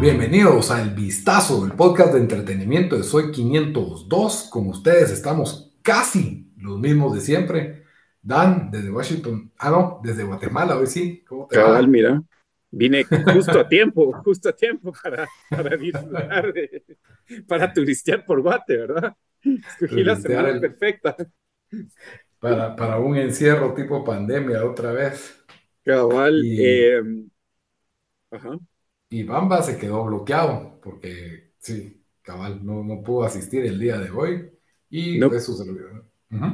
[0.00, 4.48] Bienvenidos al Vistazo, el podcast de entretenimiento de Soy 502.
[4.50, 7.84] Con ustedes estamos casi los mismos de siempre.
[8.20, 11.22] Dan, desde Washington, ah, no, desde Guatemala, hoy sí.
[11.26, 12.22] ¿Cómo te Cabal, mira,
[12.70, 16.52] vine justo a tiempo, justo a tiempo para, para disfrutar,
[17.46, 19.16] para turistear por Guate, ¿verdad?
[19.42, 21.16] Escogí la semana perfecta.
[22.42, 25.44] Para, para un encierro tipo pandemia otra vez.
[25.84, 27.02] Cabal, Y- eh,
[28.30, 28.58] ajá.
[29.10, 34.10] Y Bamba se quedó bloqueado porque, sí, cabal, no, no pudo asistir el día de
[34.10, 34.50] hoy.
[34.90, 35.28] Y No.
[35.28, 36.06] fue su servidor.
[36.30, 36.44] Ujú.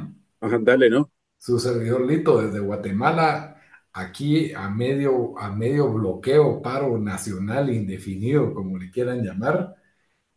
[0.41, 1.11] Ajá, dale, ¿no?
[1.37, 3.61] Su servidor Lito desde Guatemala,
[3.93, 9.75] aquí a medio, a medio bloqueo, paro nacional indefinido, como le quieran llamar,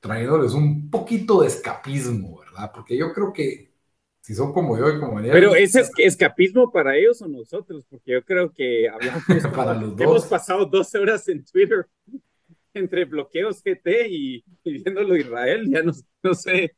[0.01, 2.73] trayéndoles un poquito de escapismo, ¿verdad?
[2.75, 3.72] Porque yo creo que
[4.23, 7.85] si son como yo y como Daniel, Pero ese es escapismo para ellos o nosotros,
[7.91, 9.23] porque yo creo que hablamos,
[9.55, 10.01] Para los dos.
[10.01, 11.87] hemos pasado 12 horas en Twitter
[12.75, 16.75] entre bloqueos GT y, y viéndolo Israel, ya no, no sé,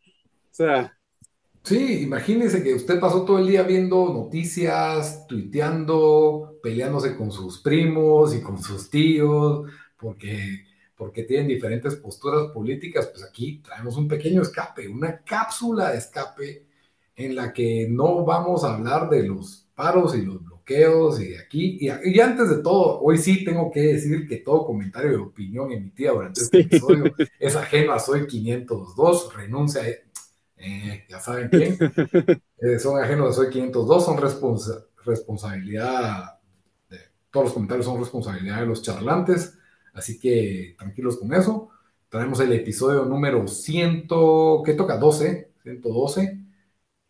[0.51, 0.93] o sea,
[1.63, 8.35] Sí, imagínese que usted pasó todo el día viendo noticias, tuiteando, peleándose con sus primos
[8.37, 13.07] y con sus tíos, porque, porque tienen diferentes posturas políticas.
[13.07, 16.67] Pues aquí traemos un pequeño escape, una cápsula de escape
[17.17, 21.39] en la que no vamos a hablar de los paros y los bloqueos y de
[21.39, 21.79] aquí.
[21.81, 25.71] Y, y antes de todo, hoy sí tengo que decir que todo comentario de opinión
[25.73, 26.67] emitida durante este Sí.
[26.67, 29.87] episodio es ajeno a Soy 502, renuncia a...
[30.57, 31.77] Eh, ya saben quién.
[32.59, 36.39] Eh, son ajenos a Soy 502, son responsa- responsabilidad,
[36.89, 36.97] de,
[37.31, 39.59] todos los comentarios son responsabilidad de los charlantes,
[39.93, 41.69] así que tranquilos con eso.
[42.09, 44.07] Traemos el episodio número 100,
[44.65, 44.97] ¿qué toca?
[44.97, 46.39] 12, 112.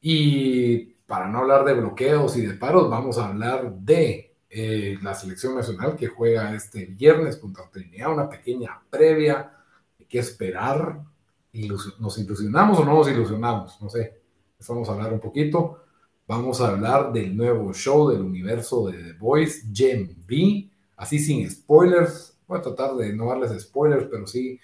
[0.06, 5.14] Y para no hablar de bloqueos y de paros, vamos a hablar de eh, la
[5.14, 9.50] selección nacional que juega este viernes contra Trinidad, una pequeña previa,
[9.98, 11.00] de qué esperar,
[12.00, 13.80] ¿Nos ilusionamos o no nos ilusionamos?
[13.80, 14.20] No sé.
[14.68, 15.78] Vamos a hablar un poquito.
[16.26, 21.48] Vamos a hablar del nuevo show del universo de The Voice, Gen V, así sin
[21.50, 22.36] spoilers.
[22.46, 24.60] Voy a tratar de no darles spoilers, pero sí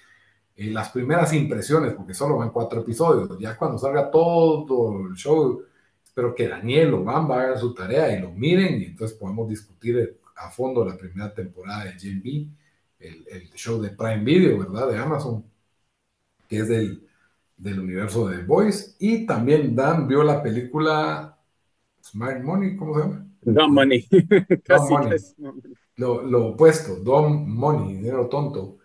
[0.60, 3.38] eh, las primeras impresiones, porque solo van cuatro episodios.
[3.38, 5.62] Ya cuando salga todo el show,
[6.04, 10.18] espero que Daniel o Bamba hagan su tarea y lo miren, y entonces podemos discutir
[10.36, 12.22] a fondo la primera temporada de Gen
[12.98, 14.88] el, el show de Prime Video, ¿verdad?
[14.90, 15.44] De Amazon
[16.50, 17.06] que es del,
[17.56, 18.96] del universo de The Voice.
[18.98, 21.38] Y también Dan vio la película
[22.02, 23.26] Smart Money, ¿cómo se llama?
[23.42, 24.06] Dumb money.
[24.64, 25.18] casi, money.
[25.96, 28.79] Lo, lo opuesto, Dumb Money, dinero tonto.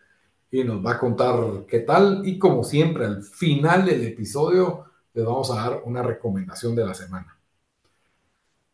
[0.52, 2.22] Y nos va a contar qué tal.
[2.26, 6.94] Y como siempre, al final del episodio, les vamos a dar una recomendación de la
[6.94, 7.38] semana.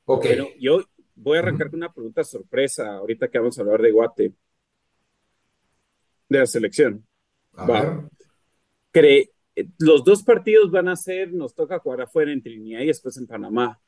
[0.05, 0.25] Ok.
[0.25, 0.83] Bueno, yo
[1.15, 4.33] voy a arrancar con una pregunta sorpresa ahorita que vamos a hablar de Guate,
[6.29, 7.05] de la selección.
[7.55, 8.09] a va.
[8.93, 9.29] ver.
[9.77, 13.27] Los dos partidos van a ser, nos toca jugar afuera en Trinidad y después en
[13.27, 13.79] Panamá.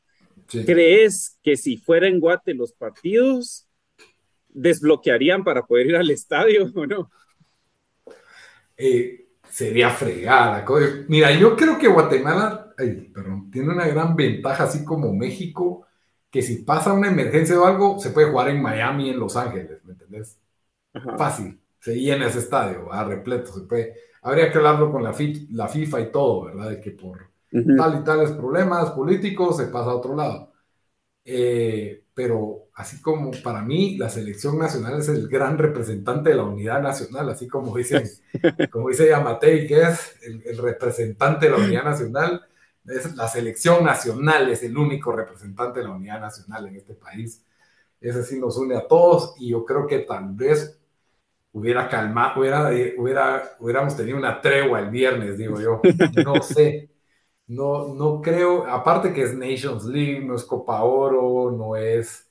[0.47, 0.65] Sí.
[0.65, 3.67] ¿Crees que si fuera en Guate los partidos
[4.49, 7.09] desbloquearían para poder ir al estadio o no?
[8.85, 10.65] Eh, sería fregada.
[11.07, 15.87] Mira, yo creo que Guatemala, ay, perdón, tiene una gran ventaja, así como México,
[16.29, 19.83] que si pasa una emergencia o algo, se puede jugar en Miami, en Los Ángeles,
[19.85, 20.39] ¿me entendés?
[20.93, 21.17] Ajá.
[21.17, 23.95] Fácil, se llena ese estadio, va repleto, se puede.
[24.23, 26.69] Habría que hablarlo con la, fi- la FIFA y todo, ¿verdad?
[26.71, 27.31] De que por
[27.75, 30.52] tal y tales problemas políticos se pasa a otro lado.
[31.25, 36.43] Eh, pero así como para mí la selección nacional es el gran representante de la
[36.43, 38.03] unidad nacional, así como dice,
[38.71, 42.41] como dice Yamatei, que es el, el representante de la unidad nacional,
[42.85, 47.43] es la selección nacional es el único representante de la unidad nacional en este país.
[48.01, 50.77] Ese sí nos une a todos y yo creo que tal vez
[51.53, 55.81] hubiera calmado, hubiera, hubiera, hubiéramos tenido una tregua el viernes, digo yo.
[56.25, 56.89] No sé.
[57.53, 62.29] No, no creo, aparte que es Nations League, no es Copa Oro, no es.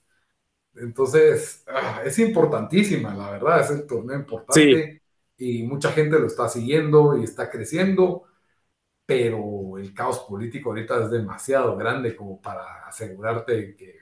[0.74, 5.02] Entonces, ah, es importantísima, la verdad, es el torneo importante
[5.36, 8.24] y mucha gente lo está siguiendo y está creciendo,
[9.04, 13.98] pero el caos político ahorita es demasiado grande como para asegurarte que,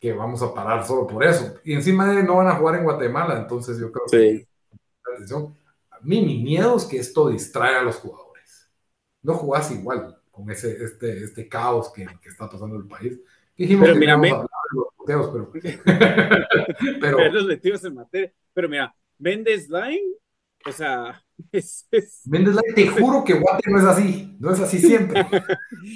[0.00, 1.54] que vamos a parar solo por eso.
[1.64, 4.16] Y encima de no van a jugar en Guatemala, entonces yo creo sí.
[4.16, 4.48] que
[5.12, 5.56] atención.
[5.90, 8.25] A mí mi miedo es que esto distraiga a los jugadores.
[9.26, 13.18] No jugás igual con ese, este, este caos que, que está pasando en el país.
[13.56, 14.46] Dijimos Pero que mira, me- los
[15.06, 15.52] pero,
[17.00, 18.32] pero Ver los metidos en materia.
[18.52, 20.02] Pero mira, Mendes Line,
[20.66, 21.86] o sea, es,
[22.24, 25.24] Light, te juro que Guate no es así, no es así siempre.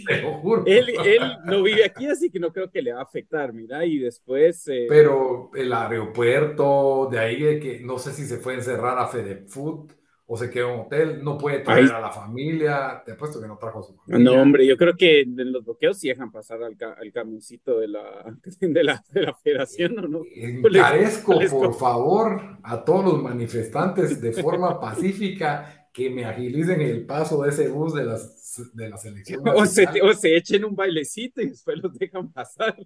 [0.06, 0.64] te lo juro.
[0.66, 3.84] él, él no vive aquí, así que no creo que le va a afectar, mira,
[3.84, 8.54] y después, eh, Pero el aeropuerto, de ahí de que no sé si se fue
[8.54, 9.90] a encerrar a Fedefood
[10.32, 13.48] o se quedó en un hotel, no puede traer a la familia, te apuesto que
[13.48, 14.30] no trajo a su familia.
[14.30, 17.80] no, hombre, yo creo que en los bloqueos sí dejan pasar al, ca- al camioncito
[17.80, 20.22] de la, de la, de la federación, ¿o no?
[20.36, 27.04] Encarezco, Les- por favor, a todos los manifestantes de forma pacífica que me agilicen el
[27.04, 29.42] paso de ese bus de, las, de la selección.
[29.48, 32.76] O se, o se echen un bailecito y después los dejan pasar.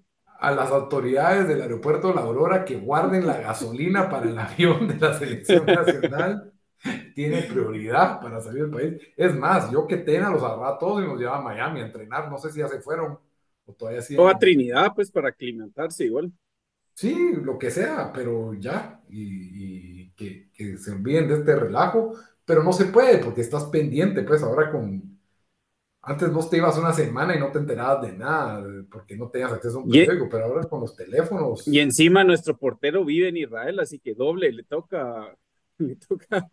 [0.41, 4.96] A las autoridades del aeropuerto La Aurora que guarden la gasolina para el avión de
[4.96, 6.53] la selección nacional.
[7.14, 9.02] Tiene prioridad para salir del país.
[9.16, 11.86] Es más, yo que Tena los agarraba a todos y nos llevaba a Miami a
[11.86, 12.31] entrenar.
[12.31, 13.19] No sé si ya se fueron
[13.66, 14.25] o todavía siguen.
[14.25, 16.32] O a Trinidad, pues, para aclimatarse igual.
[16.94, 22.14] Sí, lo que sea, pero ya, y, y que, que se olviden de este relajo,
[22.44, 25.14] pero no se puede porque estás pendiente, pues ahora con...
[26.06, 29.52] Antes vos te ibas una semana y no te enterabas de nada porque no tenías
[29.52, 31.66] acceso a un periódico, pero ahora con los teléfonos...
[31.66, 35.34] Y encima nuestro portero vive en Israel, así que doble, le toca,
[35.78, 36.46] le toca,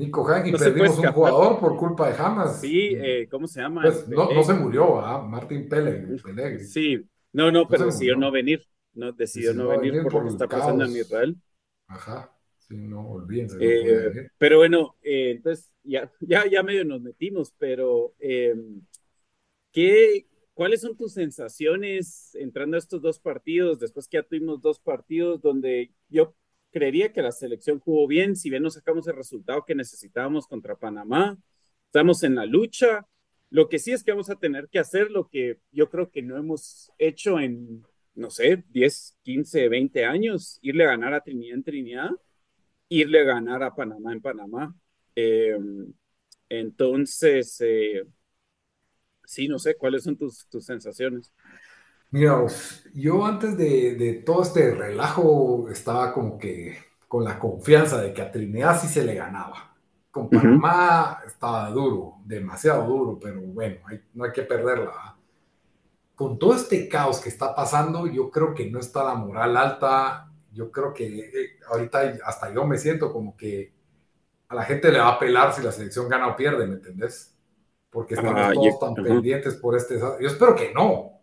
[0.00, 2.60] Nico Han, y no perdimos un jugador por culpa de Hamas.
[2.60, 3.82] sí, eh, ¿cómo se llama?
[3.82, 5.22] Pues no, no se murió, ¿ah?
[5.22, 6.64] Martín Pele, Pelegri.
[6.64, 10.28] Sí, no, no, pero decidió no venir, no, decidió no venir venir por por lo
[10.28, 10.96] que está pasando en.
[10.96, 11.36] Israel.
[11.86, 13.58] Ajá, sí, no, olvídense.
[13.60, 18.54] Eh, pero bueno, eh, entonces ya, ya, ya medio nos metimos, pero eh,
[19.70, 24.80] ¿qué, ¿cuáles son tus sensaciones entrando a estos dos partidos, después que ya tuvimos dos
[24.80, 26.34] partidos donde yo
[26.70, 30.76] creería que la selección jugó bien, si bien no sacamos el resultado que necesitábamos contra
[30.76, 31.38] Panamá,
[31.86, 33.06] estamos en la lucha,
[33.50, 36.22] lo que sí es que vamos a tener que hacer lo que yo creo que
[36.22, 37.84] no hemos hecho en,
[38.14, 42.10] no sé, 10, 15, 20 años, irle a ganar a Trinidad en Trinidad
[42.90, 44.74] irle a ganar a Panamá en Panamá.
[45.16, 45.58] Eh,
[46.48, 48.04] entonces, eh,
[49.24, 51.32] sí, no sé, ¿cuáles son tus, tus sensaciones?
[52.10, 52.44] Mira,
[52.94, 56.76] yo antes de, de todo este relajo estaba como que
[57.06, 59.76] con la confianza de que a Trinidad sí se le ganaba.
[60.10, 60.28] Con.
[60.32, 64.90] Panamá estaba duro, demasiado duro, pero bueno, hay- no hay que perderla.
[64.90, 65.18] ¿va?
[66.14, 70.30] Con todo este caos que está pasando, yo creo que no está la moral alta.
[70.52, 73.72] Yo creo que eh, ahorita hasta yo me siento como que
[74.48, 77.36] a la gente le va a pelar si la selección gana o pierde, ¿me entendés?
[77.90, 79.98] Porque estamos Ah, todos tan pendientes por este...
[80.00, 81.19] Yo espero que no,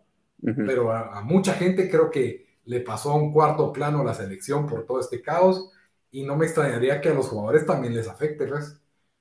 [0.64, 4.66] Pero a, a mucha gente creo que le pasó a un cuarto plano la selección
[4.66, 5.70] por todo este caos
[6.10, 8.80] y no me extrañaría que a los jugadores también les afecte, ¿ves?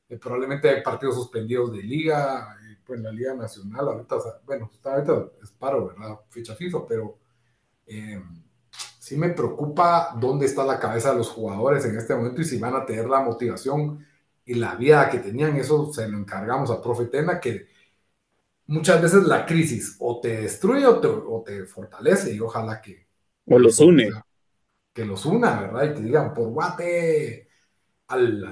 [0.09, 4.93] Eh, probablemente hay partidos suspendidos de liga, eh, pues la liga nacional ahorita, bueno, está
[4.95, 6.19] ahorita es paro, ¿verdad?
[6.29, 7.17] Fecha FIFA, pero
[7.87, 8.21] eh,
[8.99, 12.59] sí me preocupa dónde está la cabeza de los jugadores en este momento y si
[12.59, 14.05] van a tener la motivación
[14.45, 17.67] y la vida que tenían, eso se lo encargamos a Profe Tena, que
[18.67, 23.07] muchas veces la crisis o te destruye o te, o te fortalece y ojalá que,
[23.45, 24.15] O los une.
[24.93, 25.83] que los una, ¿verdad?
[25.91, 27.49] Y que digan, por guate,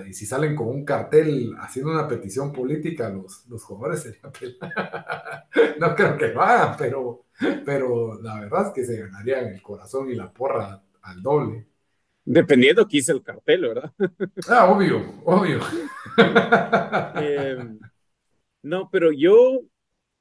[0.07, 4.31] y si salen con un cartel haciendo una petición política, los, los jugadores serían
[5.79, 7.25] No creo que lo hagan, pero,
[7.65, 11.67] pero la verdad es que se ganarían el corazón y la porra al doble.
[12.25, 13.91] Dependiendo que hice el cartel, ¿verdad?
[14.48, 15.60] Ah, obvio, obvio.
[17.17, 17.55] Eh,
[18.63, 19.62] no, pero yo,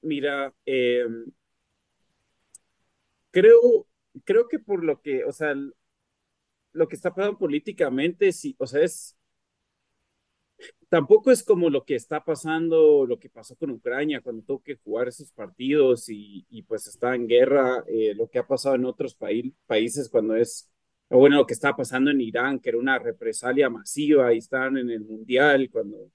[0.04, 1.06] mira, eh,
[3.30, 3.86] creo,
[4.24, 5.54] creo que por lo que, o sea,
[6.72, 9.16] lo que está pasando políticamente, sí, o sea, es,
[10.88, 14.76] tampoco es como lo que está pasando, lo que pasó con Ucrania cuando tuvo que
[14.76, 18.84] jugar esos partidos y, y pues está en guerra, eh, lo que ha pasado en
[18.84, 20.70] otros paí- países cuando es,
[21.10, 24.90] bueno, lo que está pasando en Irán, que era una represalia masiva y están en
[24.90, 26.10] el mundial, cuando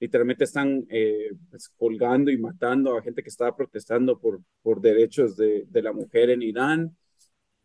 [0.00, 5.36] literalmente están eh, pues, colgando y matando a gente que estaba protestando por, por derechos
[5.36, 6.96] de, de la mujer en Irán.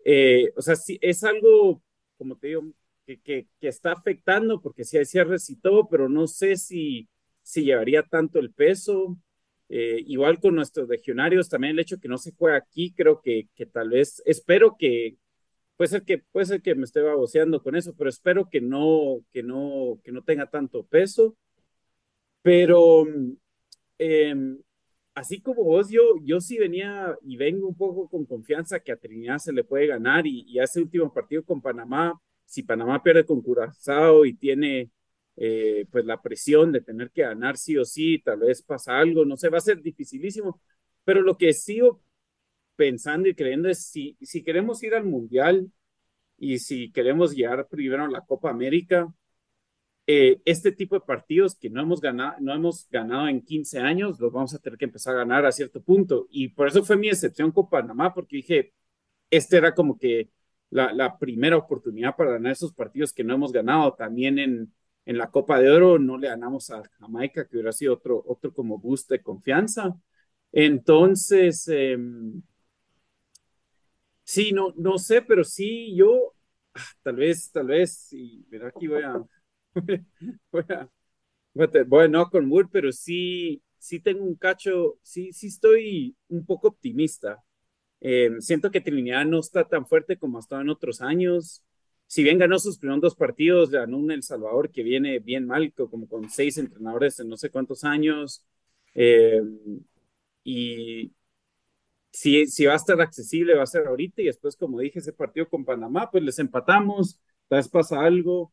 [0.05, 1.81] Eh, o sea, sí, es algo,
[2.17, 2.63] como te digo,
[3.05, 7.09] que, que, que está afectando porque sí hay cierres y todo, pero no sé si,
[7.41, 9.17] si llevaría tanto el peso.
[9.71, 13.49] Eh, igual con nuestros legionarios, también el hecho que no se juega aquí, creo que,
[13.53, 15.17] que tal vez, espero que,
[15.77, 19.19] puede ser que, puede ser que me esté baboseando con eso, pero espero que no,
[19.31, 21.37] que no, que no tenga tanto peso.
[22.41, 23.05] Pero
[23.97, 24.35] eh,
[25.13, 28.97] así como vos, yo, yo sí venía y vengo un poco con confianza que a
[28.97, 33.25] Trinidad se le puede ganar y, y ese último partido con Panamá, si Panamá pierde
[33.25, 34.89] con Curazao y tiene
[35.35, 39.25] eh, pues la presión de tener que ganar sí o sí, tal vez pasa algo,
[39.25, 40.61] no sé, va a ser dificilísimo,
[41.03, 42.01] pero lo que sigo
[42.75, 45.71] pensando y creyendo es si, si queremos ir al Mundial
[46.37, 49.13] y si queremos llegar primero a la Copa América,
[50.11, 54.19] eh, este tipo de partidos que no hemos, ganado, no hemos ganado en 15 años,
[54.19, 56.27] los vamos a tener que empezar a ganar a cierto punto.
[56.31, 58.73] Y por eso fue mi excepción con Panamá, porque dije,
[59.29, 60.31] este era como que
[60.71, 63.93] la, la primera oportunidad para ganar esos partidos que no hemos ganado.
[63.93, 64.73] También en,
[65.05, 68.51] en la Copa de Oro no le ganamos a Jamaica, que hubiera sido otro, otro
[68.51, 69.95] como boost de confianza.
[70.51, 72.41] Entonces, em,
[74.23, 76.33] sí, no, no sé, pero sí, yo,
[76.73, 79.23] ah, tal vez, tal vez, y mira, aquí voy a,
[80.51, 87.43] voy con Wood, pero sí, sí tengo un cacho, sí, sí estoy un poco optimista.
[88.01, 91.63] Em, siento que Trinidad no está tan fuerte como ha estado en otros años.
[92.07, 95.73] Si bien ganó sus primeros dos partidos, ganó un El Salvador que viene bien mal,
[95.73, 98.45] como con seis entrenadores en no sé cuántos años.
[98.95, 99.59] Em,
[100.43, 101.13] y
[102.11, 104.21] si, si va a estar accesible, va a ser ahorita.
[104.21, 108.51] Y después, como dije, ese partido con Panamá, pues les empatamos, tal vez pasa algo.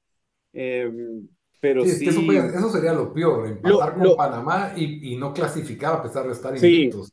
[0.58, 1.28] Em,
[1.60, 6.26] pero sí, Eso, sería lo peor, empatar con Panamá y, y, no clasificar a pesar
[6.26, 7.12] de estar invictos.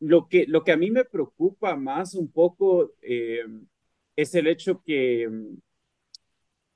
[0.00, 3.44] Lo que, lo que a mí me preocupa más un poco eh,
[4.16, 5.28] es el hecho que,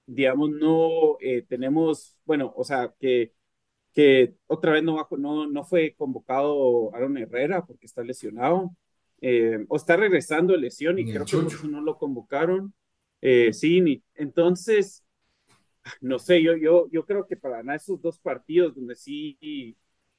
[0.06, 3.32] digamos, no eh, tenemos, bueno, o sea, que
[3.92, 8.74] que otra vez no, no, no fue convocado Aaron Herrera porque está lesionado,
[9.20, 12.74] eh, o está regresando de lesión y creo que no lo convocaron.
[13.20, 15.04] Eh, sí, entonces,
[16.00, 19.76] no sé, yo, yo, yo creo que para ganar esos dos partidos donde sí,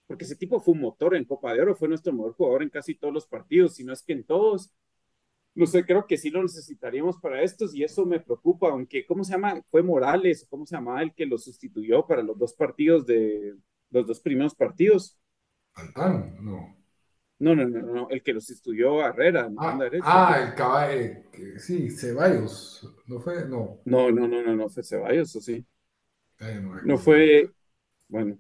[0.08, 2.70] porque ese tipo fue un motor en Copa de Oro, fue nuestro mejor jugador en
[2.70, 4.72] casi todos los partidos, si no es que en todos.
[5.56, 9.24] No sé, creo que sí lo necesitaríamos para estos y eso me preocupa, aunque, ¿cómo
[9.24, 9.62] se llama?
[9.70, 13.56] Fue Morales, ¿cómo se llama el que lo sustituyó para los dos partidos de
[13.92, 15.18] los dos primeros partidos?
[16.40, 16.76] No.
[17.44, 21.24] No, no, no, no, el que lo sustituyó a Herrera, ah, ah, el caballo,
[21.58, 23.46] sí, Ceballos, ¿no fue?
[23.46, 23.82] No.
[23.84, 25.66] No, no, no, no, no fue Ceballos, o sí.
[26.86, 27.52] no, fue,
[28.08, 28.40] bueno,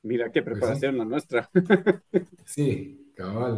[0.00, 1.50] mira qué pues preparación la nuestra.
[2.46, 3.12] sí,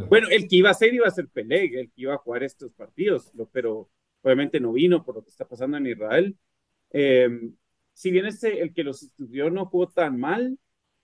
[0.09, 2.43] bueno, el que iba a ser iba a ser Peleg, el que iba a jugar
[2.43, 3.89] estos partidos, pero
[4.23, 6.37] obviamente no vino por lo que está pasando en Israel.
[6.91, 7.29] Eh,
[7.93, 10.59] si bien este, el que los estudió no jugó tan mal,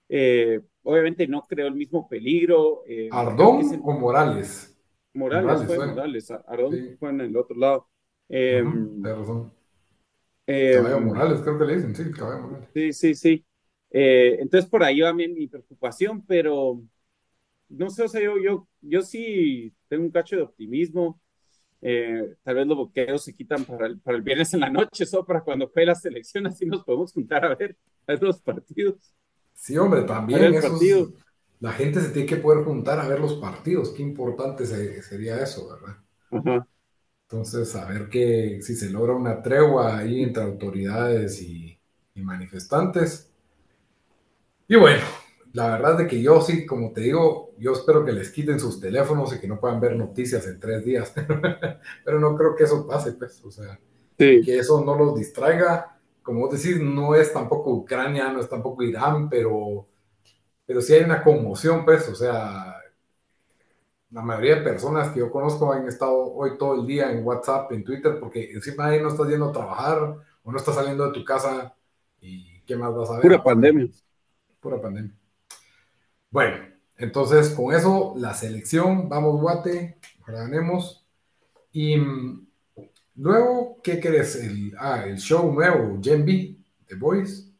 [0.09, 2.83] eh, obviamente no creó el mismo peligro.
[2.87, 4.77] Eh, ¿Ardón o Morales?
[5.15, 7.89] Morales, fue, Morales, Ardón fue en el otro lado.
[8.29, 8.63] Eh,
[9.03, 9.53] razón.
[10.47, 12.69] caballo Morales, creo que le dicen, sí, caballo Morales.
[12.73, 13.45] Sí, sí, sí.
[13.91, 16.81] entonces por ahí va mi, mi preocupación, pero
[17.71, 21.21] no sé, o sea, yo, yo, yo sí tengo un cacho de optimismo.
[21.83, 25.07] Eh, tal vez los boqueos se quitan para el, para el viernes en la noche,
[25.07, 28.41] solo para cuando fue la selección, así nos podemos juntar a ver, a ver los
[28.43, 29.15] partidos.
[29.61, 30.52] Sí, hombre, también
[31.61, 33.90] la gente se tiene que poder juntar a ver los partidos.
[33.90, 35.97] Qué importante sería eso, ¿verdad?
[37.29, 41.79] Entonces, a ver que si se logra una tregua ahí entre autoridades y,
[42.14, 43.31] y manifestantes.
[44.69, 45.02] Y bueno,
[45.52, 48.81] la verdad de que yo sí, como te digo, yo espero que les quiten sus
[48.81, 51.12] teléfonos y que no puedan ver noticias en tres días.
[52.05, 53.43] Pero no creo que eso pase, pues.
[53.45, 53.79] O sea,
[54.40, 56.00] que eso no los distraiga.
[56.31, 59.89] Como vos decís, no es tampoco Ucrania, no es tampoco Irán, pero,
[60.65, 62.09] pero sí hay una conmoción, pues.
[62.09, 62.77] O sea,
[64.13, 67.73] la mayoría de personas que yo conozco han estado hoy todo el día en WhatsApp,
[67.73, 71.19] en Twitter, porque encima ahí no estás yendo a trabajar o no estás saliendo de
[71.19, 71.75] tu casa
[72.21, 73.23] y qué más vas a ver.
[73.23, 73.89] Pura pandemia.
[74.61, 75.13] Pura pandemia.
[76.31, 76.59] Bueno,
[76.97, 81.05] entonces con eso, la selección, vamos Guate, ganemos.
[81.73, 81.97] Y
[83.21, 84.37] luego, ¿qué crees?
[84.37, 87.50] El, ah, el show nuevo, Gen B, The Voice.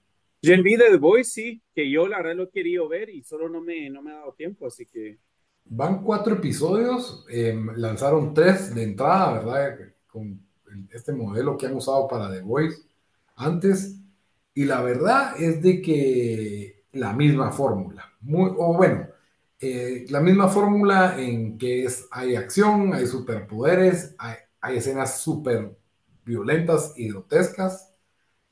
[0.43, 3.23] Gen B de The Voice, sí, que yo la verdad lo he querido ver y
[3.23, 5.19] solo no me, no me ha dado tiempo, así que...
[5.65, 9.79] Van cuatro episodios, em, lanzaron tres de entrada, ¿verdad?
[10.07, 10.41] Con
[10.91, 12.83] este modelo que han usado para The Voice
[13.37, 14.01] antes.
[14.55, 19.09] Y la verdad es de que la misma fórmula muy, o bueno,
[19.61, 25.77] eh, la misma fórmula en que es, hay acción, hay superpoderes, hay, hay escenas súper
[26.25, 27.95] violentas y grotescas,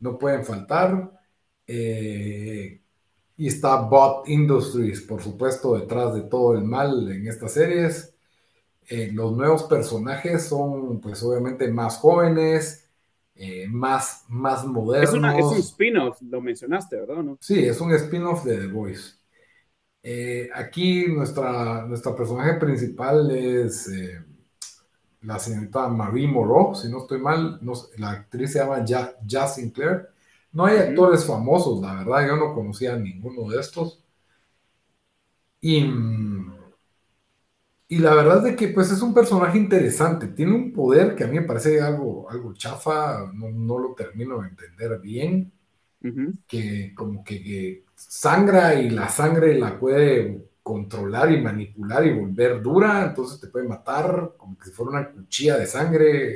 [0.00, 1.12] no pueden faltar.
[1.67, 2.81] Eh,
[3.37, 8.15] y está Bot Industries, por supuesto, detrás de todo el mal en estas series.
[8.88, 12.88] Eh, los nuevos personajes son, pues, obviamente más jóvenes,
[13.69, 15.35] más, más modernos.
[15.35, 17.23] Es, es un spin-off, lo mencionaste, ¿verdad?
[17.23, 17.38] ¿No?
[17.41, 19.19] Sí, es un spin-off de The Voice.
[20.03, 24.25] Eh, aquí nuestra, nuestra personaje principal es eh,
[25.23, 27.61] la señorita Marie Moreau, si no estoy mal,
[27.97, 30.09] la actriz se llama Jazz Sinclair.
[30.53, 34.03] No hay actores famosos, la verdad, yo no conocía a ninguno de estos.
[35.61, 35.85] Y,
[37.89, 41.27] y la verdad es que pues es un personaje interesante, tiene un poder que a
[41.27, 45.53] mí me parece algo, algo chafa, no, no lo termino de entender bien,
[46.47, 53.07] que como que, sangra y la sangre la puede controlar y manipular y volver dura,
[53.07, 56.35] entonces te puede matar como si fuera una cuchilla de sangre.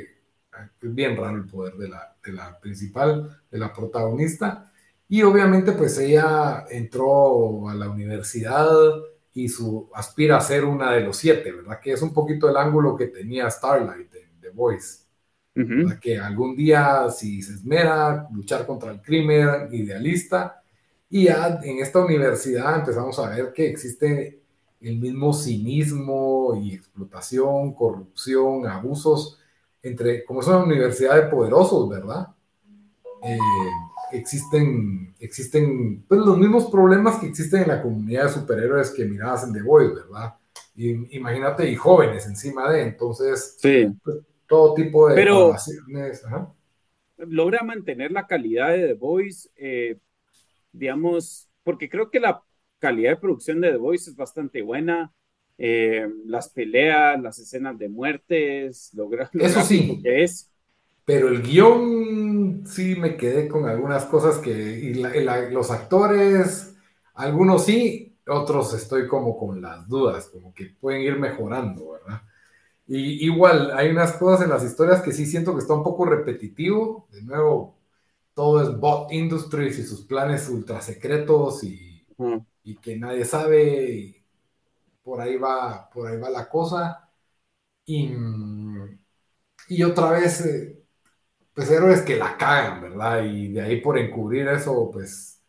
[0.81, 4.71] Es bien raro el poder de la, de la principal, de la protagonista.
[5.07, 8.67] Y obviamente pues ella entró a la universidad
[9.33, 11.79] y su, aspira a ser una de los siete, ¿verdad?
[11.79, 15.03] Que es un poquito el ángulo que tenía Starlight en The Voice.
[16.01, 20.62] Que algún día, si se esmera, luchar contra el crimen, idealista.
[21.13, 24.41] Y ya en esta universidad empezamos a ver que existe
[24.81, 29.37] el mismo cinismo y explotación, corrupción, abusos,
[29.83, 32.29] entre, como es una universidad de poderosos, ¿verdad?
[33.21, 33.37] Eh,
[34.11, 39.43] existen, existen pues, los mismos problemas que existen en la comunidad de superhéroes que mirabas
[39.43, 40.33] en The Voice, ¿verdad?
[40.75, 43.85] Y, imagínate, y jóvenes encima de, entonces, sí.
[44.03, 44.17] Pues,
[44.47, 45.13] todo tipo de...
[45.13, 45.55] Pero
[47.17, 49.99] logra mantener la calidad de The Voice, eh,
[50.73, 52.43] digamos, porque creo que la
[52.79, 55.13] calidad de producción de The Voice es bastante buena.
[55.57, 60.03] Eh, las peleas, las escenas de muertes, logra, Eso sí.
[60.03, 60.51] que es
[61.05, 64.93] pero el guion sí me quedé con algunas cosas que, y
[65.51, 66.75] los actores,
[67.15, 72.21] algunos sí, otros estoy como con las dudas, como que pueden ir mejorando, ¿verdad?
[72.87, 76.05] Y igual, hay unas cosas en las historias que sí siento que está un poco
[76.05, 77.77] repetitivo, de nuevo,
[78.33, 82.05] todo es bot industries y sus planes ultra secretos y,
[82.63, 84.25] y que nadie sabe, y
[85.03, 87.09] por ahí va, por ahí va la cosa.
[87.85, 88.11] Y,
[89.69, 90.83] y otra vez, eh,
[91.53, 93.23] pues héroes que la cagan, ¿verdad?
[93.23, 95.41] Y de ahí por encubrir eso, pues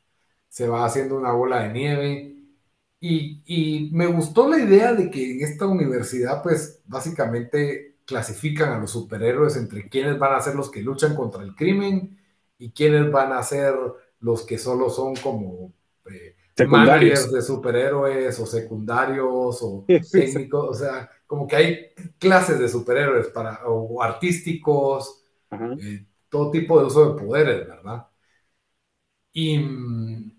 [0.49, 2.31] se va haciendo una bola de nieve.
[3.01, 8.92] Y, me gustó la idea de que en esta universidad, pues básicamente clasifican a los
[8.92, 12.18] superhéroes entre quienes van a ser los que luchan contra el crimen
[12.59, 13.75] y quienes van a ser
[14.21, 15.73] los que solo son como
[16.11, 16.37] eh,
[16.67, 21.87] managers de superhéroes o secundarios o técnicos, o sea, como que hay
[22.19, 25.25] clases de superhéroes para, o artísticos,
[25.81, 28.07] eh, todo tipo de uso de poderes, ¿verdad?
[29.33, 30.33] Y mm,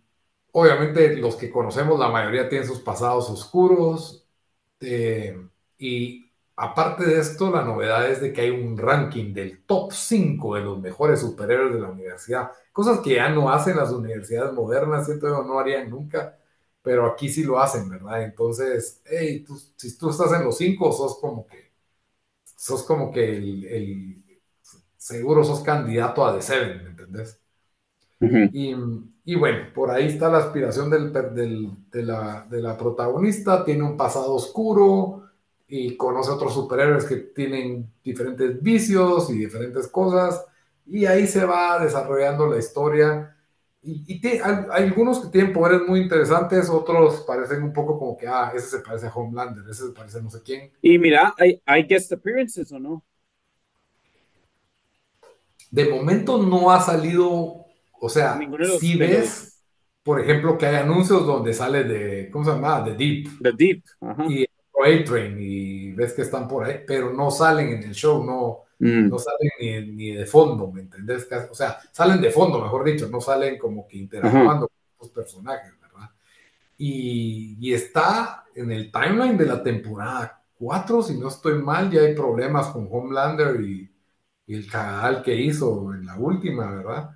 [0.54, 4.28] obviamente los que conocemos, la mayoría tienen sus pasados oscuros.
[4.80, 5.38] Eh,
[5.78, 6.25] y
[6.56, 10.62] aparte de esto, la novedad es de que hay un ranking del top 5 de
[10.62, 12.52] los mejores superhéroes de la universidad.
[12.72, 16.38] Cosas que ya no hacen las universidades modernas, siento yo, no harían nunca,
[16.82, 18.24] pero aquí sí lo hacen, ¿verdad?
[18.24, 21.72] Entonces, hey, si tú estás en los 5, sos como que,
[22.58, 24.24] sos como que el
[24.98, 27.40] seguro sos candidato a The Seven, ¿me entendés?
[28.20, 33.98] y, bueno, por ahí está la aspiración del, de, la, de, la, protagonista, tiene un
[33.98, 35.25] pasado oscuro
[35.68, 40.46] y conoce a otros superhéroes que tienen diferentes vicios y diferentes cosas,
[40.86, 43.36] y ahí se va desarrollando la historia.
[43.82, 48.52] Y, hay, algunos que tienen poderes muy interesantes, otros parecen un poco como que, ah,
[48.56, 50.72] ese se parece a Homelander, ese se parece a no sé quién.
[50.82, 53.04] Y mira, hay, hay guest appearances o no?
[55.76, 57.66] de momento no ha salido,
[58.00, 58.40] o sea,
[58.80, 59.62] si ves,
[60.04, 62.82] por ejemplo, que hay anuncios donde sale de, ¿cómo se llama?
[62.82, 63.28] De Deep.
[63.42, 63.84] The Deep.
[64.30, 64.45] Y
[64.84, 69.10] A-Train, y ves que están por ahí, pero no salen en el show, no, mm.
[69.10, 71.28] no salen ni, de fondo, ¿me entendés?
[71.50, 75.74] O sea, salen de fondo, mejor dicho, no salen como que interactuando con los personajes,
[75.82, 76.10] ¿verdad?
[76.78, 82.02] Y, y está en el timeline de la temporada 4, si no estoy mal, ya
[82.02, 83.92] hay problemas con Homelander y
[84.48, 87.10] y el canal que hizo en la última, ¿verdad?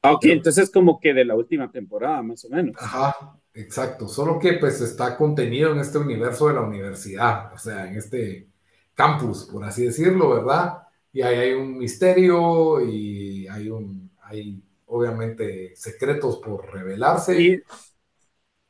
[0.00, 2.76] Ok, entonces como que de la última temporada, más o menos.
[2.78, 4.06] Ajá, exacto.
[4.06, 8.48] Solo que pues está contenido en este universo de la universidad, o sea, en este
[8.94, 10.78] campus, por así decirlo, ¿verdad?
[11.12, 17.62] Y ahí hay un misterio y hay un, hay obviamente secretos por revelarse.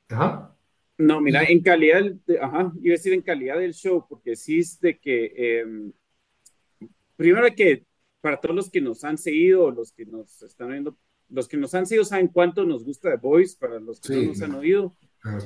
[0.09, 0.55] Ajá.
[0.97, 2.03] No, mira, en calidad,
[2.41, 5.93] ajá, iba a decir en calidad del show, porque sí es de que, em,
[7.17, 7.85] primero que
[8.21, 10.97] para todos los que nos han seguido, los que nos están viendo,
[11.31, 14.23] los que nos han seguido saben cuánto nos gusta The Voice, para los que no
[14.29, 14.97] nos han oído,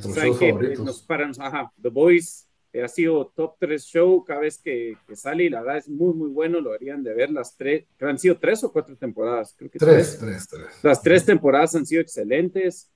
[0.00, 2.46] saben que pues, nos paran, ajá, The Voice
[2.80, 6.30] ha sido top 3 show cada vez que, sale y la verdad es muy, muy
[6.30, 9.78] bueno, lo harían de ver las tres, han sido tres o cuatro temporadas, creo que
[9.78, 10.66] tres, tres, tres.
[10.82, 12.90] Las tres temporadas han sido excelentes.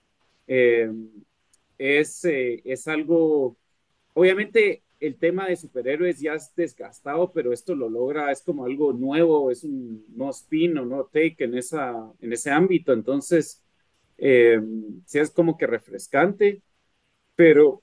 [0.46, 0.90] Eh,
[1.76, 3.58] es, eh, es algo,
[4.14, 8.92] obviamente el tema de superhéroes ya es desgastado, pero esto lo logra, es como algo
[8.92, 13.62] nuevo, es un no spin o no take en, esa, en ese ámbito, entonces
[14.18, 14.60] eh,
[15.06, 16.62] sí es como que refrescante,
[17.36, 17.82] pero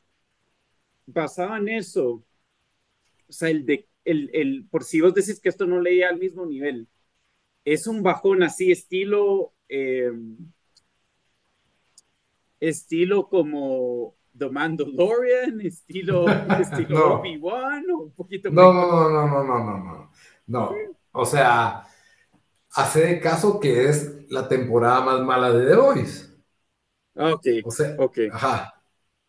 [1.06, 2.24] basado en eso,
[3.28, 6.20] o sea, el de, el, el, por si vos decís que esto no leía al
[6.20, 6.88] mismo nivel,
[7.66, 10.12] es un bajón así, estilo, eh,
[12.60, 16.26] estilo como The Mandalorian, estilo,
[16.60, 17.14] estilo no.
[17.16, 18.88] Obi-Wan o un poquito no, más.
[18.88, 20.12] No, no, no, no, no, no,
[20.48, 20.76] no.
[21.12, 21.84] O sea,
[22.72, 26.26] hace caso que es la temporada más mala de The Voice.
[27.16, 27.48] Ah, ok.
[27.64, 28.30] O sea, okay.
[28.32, 28.74] Ajá.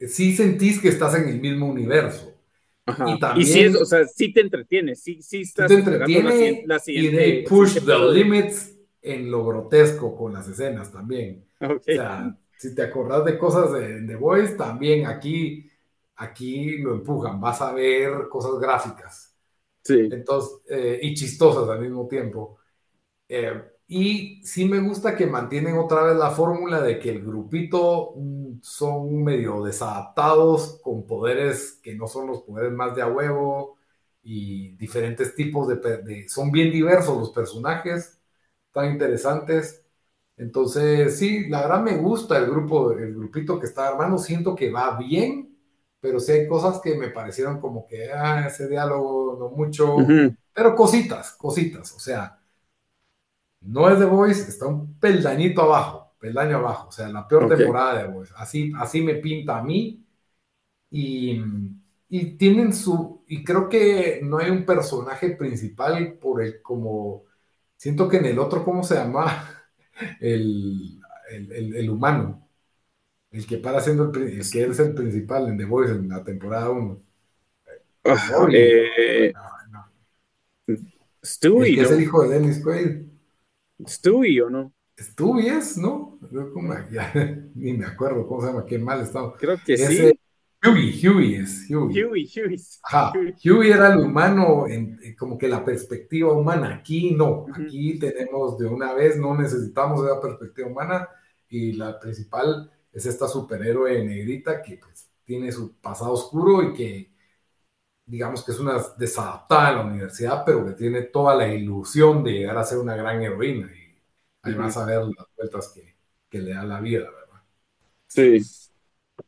[0.01, 2.33] Sí sentís que estás en el mismo universo.
[2.87, 3.11] Ajá.
[3.11, 3.49] Y también.
[3.49, 5.69] Y sí es, o sea, sí te entretienes, sí, sí estás.
[5.69, 10.91] Te entretiene la, la y they push the limits en lo grotesco con las escenas
[10.91, 11.45] también.
[11.61, 11.99] Okay.
[11.99, 15.71] O sea, si te acordás de cosas de The Voice, también aquí,
[16.17, 17.39] aquí lo empujan.
[17.39, 19.35] Vas a ver cosas gráficas.
[19.83, 20.09] Sí.
[20.11, 22.59] Entonces, eh, y chistosas al mismo tiempo.
[23.29, 28.15] Eh, y sí me gusta que mantienen otra vez la fórmula de que el grupito
[28.17, 33.77] mm, son medio desadaptados, con poderes que no son los poderes más de a huevo
[34.23, 36.27] y diferentes tipos de...
[36.29, 38.19] son bien diversos los personajes,
[38.73, 39.84] tan interesantes.
[40.37, 44.71] Entonces, sí, la verdad me gusta el grupo, el grupito que está armando, siento que
[44.71, 45.57] va bien,
[46.01, 49.97] pero sí hay cosas que me parecieron como que, ah, ese diálogo no mucho,
[50.53, 52.39] pero cositas, cositas, o sea
[53.65, 57.95] no es The Voice, está un peldañito abajo, peldaño abajo, o sea, la peor temporada
[57.95, 58.35] de The Voice.
[58.37, 60.05] Así, así me pinta a mí.
[60.91, 61.43] Y,
[62.09, 67.25] y, tienen su, y creo que no hay un personaje principal por el como,
[67.77, 69.64] siento que en el otro, ¿cómo se llama?
[70.21, 72.49] El, el, el, humano,
[73.31, 76.71] el que para siendo el, que es el principal en The Voice en la temporada
[76.71, 77.03] 1.
[78.53, 79.33] Eh,
[81.25, 83.03] Stewie, que es el hijo de Dennis Quaid.
[83.87, 84.73] Stewie o no?
[84.99, 86.19] Stewie es, ¿no?
[86.91, 87.13] Ya,
[87.55, 89.37] ni me acuerdo cómo se llama, qué mal estaba.
[89.37, 90.19] Creo que sí.
[90.65, 92.05] Huey, Huey es, Huey.
[92.05, 92.57] Huey, Huey.
[92.85, 93.13] Ajá,
[93.45, 96.77] Huey era el humano, en, como que la perspectiva humana.
[96.77, 101.09] Aquí no, aquí tenemos de una vez, no necesitamos esa perspectiva humana
[101.49, 107.15] y la principal es esta superhéroe negrita que pues, tiene su pasado oscuro y que
[108.07, 112.33] digamos que es una desadaptada en la universidad, pero que tiene toda la ilusión de
[112.33, 113.99] llegar a ser una gran heroína y
[114.43, 115.97] además a ver las vueltas que,
[116.29, 117.43] que, le da la vida, ¿verdad?
[118.07, 118.64] Sí.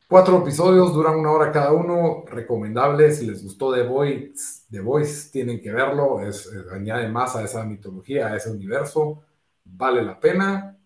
[0.09, 5.31] Cuatro episodios, duran una hora cada uno, recomendable, si les gustó The Voice, The Voice
[5.33, 9.25] tienen que verlo, es, añade más a esa mitología, a ese universo,
[9.65, 10.79] vale la pena,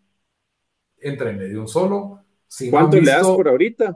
[0.96, 2.24] entra en medio un solo.
[2.48, 3.94] Si ¿Cuánto le das por ahorita?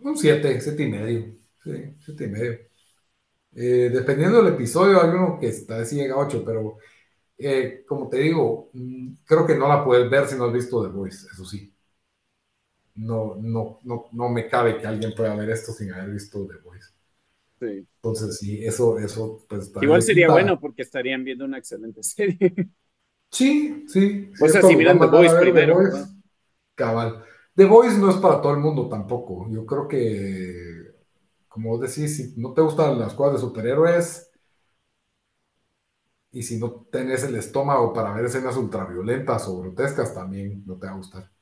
[0.00, 2.58] Un siete, siete y medio, sí, siete y medio.
[3.54, 6.76] Eh, dependiendo del episodio, hay uno que está así llega a 8, pero
[7.38, 10.82] eh, como te digo, mm, creo que no la puedes ver si no has visto
[10.82, 11.72] The Voice, eso sí.
[12.96, 16.58] No, no, no, no me cabe que alguien pueda ver esto sin haber visto The
[16.64, 16.88] Voice.
[17.60, 17.86] Sí.
[17.96, 19.72] Entonces, sí, eso, eso, pues.
[19.80, 22.52] Igual sería bueno porque estarían viendo una excelente serie.
[23.30, 24.30] Sí, sí.
[24.40, 25.78] O sea, si miran The Voice primero.
[26.74, 27.24] Cabal.
[27.54, 29.48] The Voice no es para todo el mundo tampoco.
[29.50, 30.76] Yo creo que
[31.48, 34.30] como decís, si no te gustan las cosas de superhéroes
[36.30, 40.86] y si no tenés el estómago para ver escenas ultraviolentas o grotescas, también no te
[40.86, 41.32] va a gustar.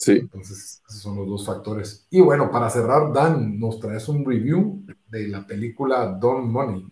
[0.00, 0.12] Sí.
[0.12, 2.06] Entonces, esos son los dos factores.
[2.08, 6.86] Y bueno, para cerrar, Dan, nos traes un review de la película Don Money.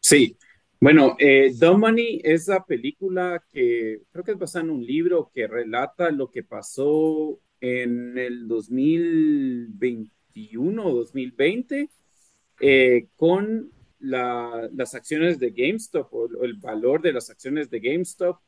[0.00, 0.38] Sí.
[0.80, 5.30] Bueno, eh, Don Money es la película que creo que es basada en un libro
[5.34, 10.10] que relata lo que pasó en el 2020
[10.56, 11.90] o 2020
[12.60, 18.38] eh, con las acciones de GameStop o, el valor de las acciones de GameStop.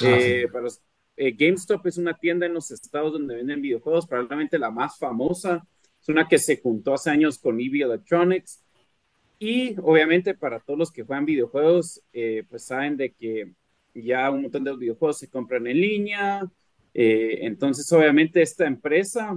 [0.00, 0.68] Ah, eh, para
[1.16, 5.66] eh, GameStop es una tienda en los estados donde venden videojuegos, probablemente la más famosa.
[6.00, 8.62] Es una que se juntó hace años con EV Electronics.
[9.38, 12.00] Y obviamente para todos los que juegan videojuegos,
[12.48, 13.52] pues saben de que
[13.94, 16.48] ya un montón de los videojuegos se compran en línea.
[16.94, 19.36] entonces, obviamente esta empresa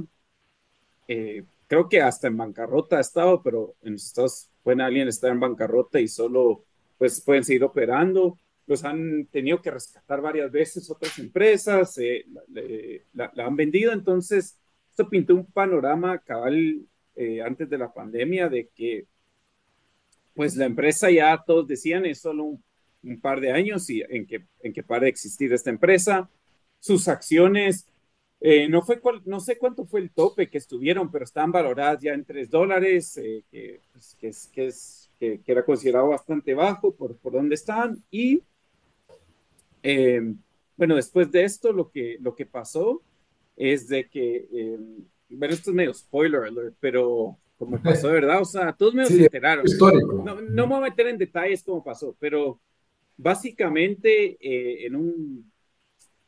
[1.67, 5.39] creo que hasta en bancarrota ha estado, pero en los Estados puede alguien estar en
[5.39, 6.63] bancarrota y solo
[6.97, 8.37] pues pueden seguir operando.
[8.67, 12.25] Los han tenido que rescatar varias veces otras empresas, eh,
[13.13, 14.57] la, han vendido, entonces
[14.89, 16.81] esto pintó un panorama cabal
[17.15, 19.05] eh, antes de la pandemia de que
[20.33, 22.63] pues la empresa ya todos decían es solo un,
[23.03, 26.29] un par de años y en que, en que pare de existir esta empresa.
[26.79, 27.87] Sus acciones
[28.41, 32.01] Eh, no, fue cual, no sé cuánto fue el tope que estuvieron, pero estaban valoradas
[32.01, 36.53] ya en 3 dólares, eh, que, pues, que, es, que, es, que, era considerado bastante
[36.53, 38.03] bajo por, por donde están.
[38.11, 38.43] Y
[39.85, 40.33] eh,
[40.75, 43.01] bueno, después de esto, lo que, lo que pasó
[43.55, 44.77] es de que,
[45.29, 49.05] bueno, esto es medio spoiler alert, pero como pasó de verdad, o sea, todos me
[49.05, 49.65] se enteraron.
[50.23, 52.59] No, no, me voy a meter en detalles cómo pasó, pero
[53.17, 54.37] básicamente
[54.85, 55.51] en un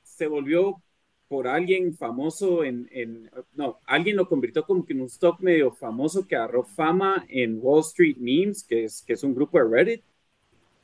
[0.04, 0.82] se volvió
[1.28, 5.72] por alguien famoso en, en, no, alguien lo convirtió como que en un stock medio
[5.72, 9.66] famoso que agarró fama en Wall Street Memes, que es, que es un grupo de
[9.66, 10.04] Reddit.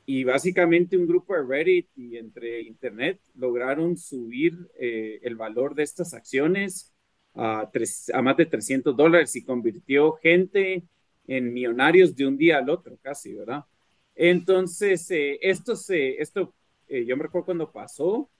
[0.06, 5.82] Y básicamente un grupo de Reddit y entre Internet lograron subir eh, el valor de
[5.82, 6.94] estas acciones
[7.34, 7.70] a,
[8.12, 10.84] a más de 300 dólares y convirtió gente
[11.26, 13.64] en millonarios de un día al otro, casi, ¿verdad?
[14.14, 16.54] Entonces, eh, esto, se, esto
[16.88, 18.30] eh, yo me recuerdo cuando pasó,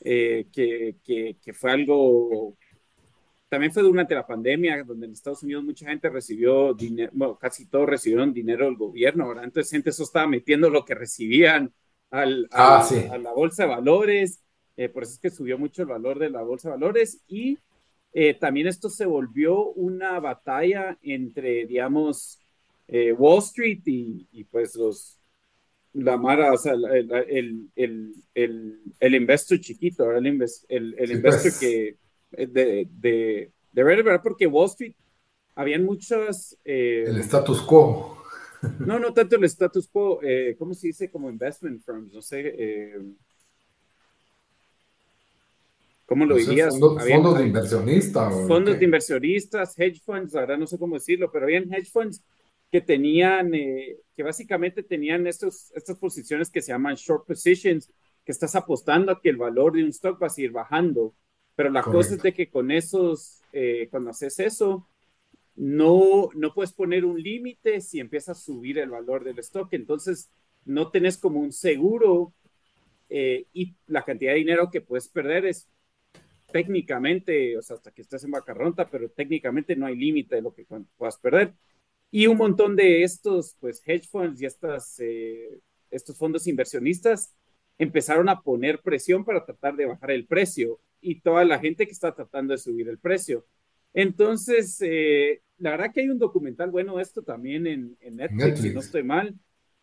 [0.00, 2.56] eh, que, que, fue algo,
[3.48, 7.66] también fue durante la pandemia, donde en Estados Unidos mucha gente recibió dinero, bueno, casi
[7.66, 9.44] todos recibieron dinero del gobierno, ¿verdad?
[9.44, 11.72] Entonces gente eso estaba metiendo lo que recibían
[12.10, 14.40] al, ah, a la bolsa de valores,
[14.76, 17.58] eh, por eso es que subió mucho el valor de la bolsa de valores y
[18.12, 22.40] eh, también esto se volvió una batalla entre, digamos,
[22.88, 25.18] Wall Street y, y, pues los,
[25.92, 30.26] la Mara, o sea, el, el, el, el, el investor chiquito, el,
[30.68, 31.58] el, el investor pues.
[31.58, 31.96] que
[32.36, 34.20] de, de, de ¿verdad?
[34.22, 34.94] Porque Wall Street
[35.54, 36.56] habían muchas...
[36.64, 38.22] Eh, el status quo.
[38.78, 41.10] No, no tanto el status quo, eh, ¿cómo se dice?
[41.10, 42.54] Como investment firms, no sé.
[42.58, 43.00] Eh,
[46.06, 46.78] ¿Cómo lo dirías?
[46.78, 48.46] fondos de inversionistas.
[48.46, 52.22] Fondos de inversionistas, hedge funds, ahora no sé cómo decirlo, pero habían hedge funds
[52.70, 57.90] que tenían, eh, que básicamente tenían estos, estas posiciones que se llaman short positions,
[58.24, 61.14] que estás apostando a que el valor de un stock va a seguir bajando.
[61.56, 64.86] Pero la cosa es de que con esos, eh, cuando haces eso,
[65.56, 69.72] no, no puedes poner un límite si empieza a subir el valor del stock.
[69.72, 70.30] Entonces,
[70.66, 72.34] no tenés como un seguro
[73.08, 75.66] eh, y la cantidad de dinero que puedes perder es
[76.52, 80.54] técnicamente, o sea, hasta que estés en bancarrota, pero técnicamente no hay límite de lo
[80.54, 80.66] que
[80.96, 81.54] puedas perder.
[82.10, 87.34] Y un montón de estos, pues, hedge funds y estas, eh, estos fondos inversionistas
[87.78, 91.92] empezaron a poner presión para tratar de bajar el precio y toda la gente que
[91.92, 93.46] está tratando de subir el precio.
[93.92, 98.80] Entonces, eh, la verdad que hay un documental bueno esto también en, Netflix, si no
[98.80, 99.34] estoy mal.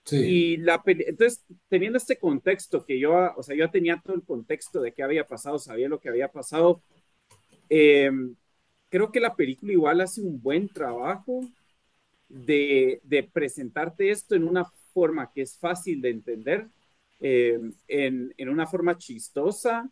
[0.05, 0.17] Sí.
[0.17, 4.81] Y la entonces, teniendo este contexto que yo, o sea, yo tenía todo el contexto
[4.81, 6.81] de qué había pasado, sabía lo que había pasado,
[7.69, 8.11] eh,
[8.89, 11.41] creo que la película igual hace un buen trabajo
[12.29, 13.01] de,
[13.33, 16.67] presentarte esto en una forma que es fácil de entender,
[17.19, 19.89] eh, en, en, una forma chistosa.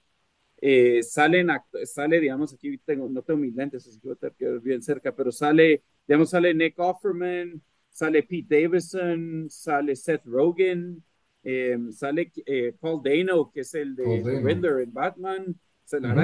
[0.62, 1.50] Eh, salen,
[1.86, 5.14] sale, digamos, aquí tengo, no tengo mis lentes, así que voy a tener bien cerca,
[5.14, 11.04] pero sale, digamos, sale Nick Offerman, sale Pete Davidson, sale Seth Rogen,
[11.44, 12.32] eh, sale
[12.80, 15.60] Paul Dano, que es el de Riddler en Batman.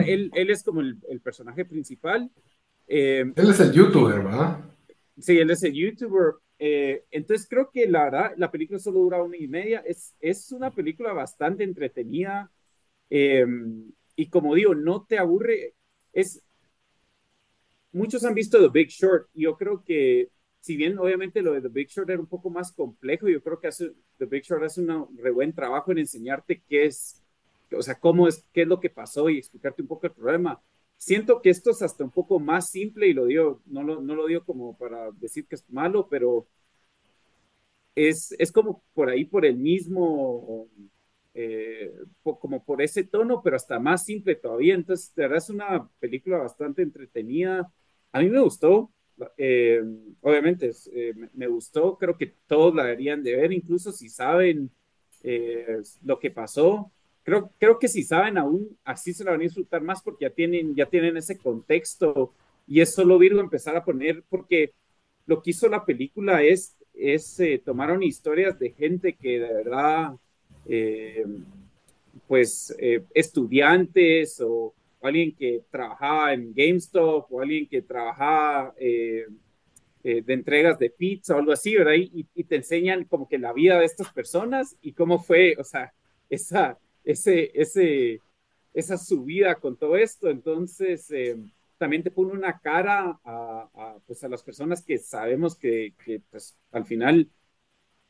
[0.05, 2.29] él, él, es como el, el personaje principal.
[2.85, 4.59] él es el youtuber, ¿verdad?
[5.17, 6.35] Sí, él es el youtuber.
[6.59, 9.83] Eh, entonces creo que la verdad, la película solo dura una y media.
[9.85, 12.51] Es, es una película bastante entretenida.
[13.09, 15.75] Em, y como digo, no te aburre.
[16.11, 16.43] Es,
[17.91, 19.29] muchos han visto The Big Short.
[19.33, 22.73] Yo creo que, si bien obviamente lo de The Big Short era un poco más
[22.73, 26.63] complejo, yo creo que hace, The Big Short hace un re buen trabajo en enseñarte
[26.67, 27.21] qué es,
[27.71, 30.59] o sea, cómo es, qué es lo que pasó y explicarte un poco el problema.
[30.97, 34.15] Siento que esto es hasta un poco más simple y lo digo, no lo, no
[34.15, 36.47] lo digo como para decir que es malo, pero
[37.93, 40.67] es, es como por ahí, por el mismo,
[41.39, 44.75] eh, como por ese tono, pero hasta más simple todavía.
[44.75, 47.71] Entonces, de verdad es una película bastante entretenida.
[48.11, 48.91] A mí me gustó,
[49.37, 49.83] eh,
[50.21, 54.71] obviamente eh, me, gustó, creo que todos la deberían de ver, incluso si saben
[56.03, 56.91] lo que pasó
[57.27, 60.29] creo, creo que si saben aún, así se la van a disfrutar más porque ya
[60.29, 62.33] tienen, ya tienen ese contexto
[62.65, 64.73] y es solo Virgo empezar a poner, porque
[65.25, 70.13] lo que hizo la película es, es eh, tomaron historias de gente que de verdad,
[70.67, 71.25] eh,
[72.27, 79.25] pues eh, estudiantes o, alguien que trabajaba en GameStop o alguien que trabajaba de
[80.03, 81.93] entregas de pizza o algo así, ¿verdad?
[81.95, 85.93] Y, te enseñan como que la vida de estas personas y cómo fue, o sea,
[86.29, 88.21] esa, ese, ese,
[88.73, 90.29] esa subida con todo esto.
[90.29, 91.37] Entonces, eh,
[91.77, 96.57] también te pone una cara a, pues a las personas que sabemos que, que pues,
[96.71, 97.29] al final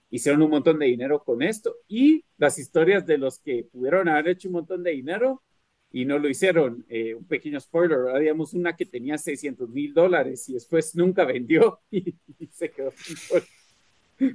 [0.09, 4.29] hicieron un montón de dinero con esto y las historias de los que pudieron haber
[4.29, 5.43] hecho un montón de dinero
[5.91, 6.85] y no lo hicieron.
[6.89, 8.19] Eh, un pequeño spoiler, ¿verdad?
[8.19, 12.13] Digamos, una que tenía 600 mil dólares y después nunca vendió y,
[12.51, 12.91] se quedó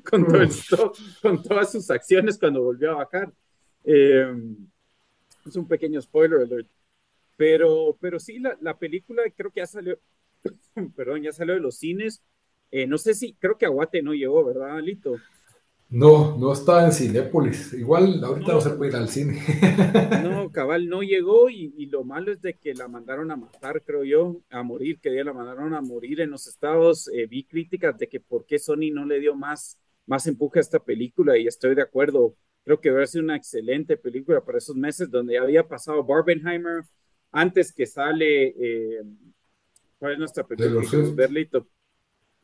[0.09, 3.33] con, todo el stock, con todas sus acciones cuando volvió a bajar.
[3.85, 4.33] Eh,
[5.47, 6.69] es un pequeño spoiler alert.
[7.37, 9.99] Pero, pero sí, la, la película creo que ya salió,
[10.97, 12.23] perdón, ya salió de los cines.
[12.71, 15.17] Eh, no sé si, creo que Aguate no llegó, ¿verdad, Lito?
[15.93, 17.75] No, no está en Cinépolis.
[17.75, 19.43] Igual ahorita no, se puede ir al cine.
[20.23, 23.83] No, cabal, no llegó y, y, lo malo es de que la mandaron a matar,
[23.83, 27.09] creo yo, a morir, que día la mandaron a morir en los estados.
[27.13, 30.63] Eh, vi críticas de que por qué Sony no le dio más, más empuje a
[30.63, 32.37] esta película y estoy de acuerdo.
[32.65, 36.85] Creo que va a ser una excelente película para esos meses donde había pasado Barbenheimer,
[37.33, 39.03] antes que sale, eh,
[39.99, 40.87] ¿cuál es nuestra película?
[41.15, 41.67] Berlito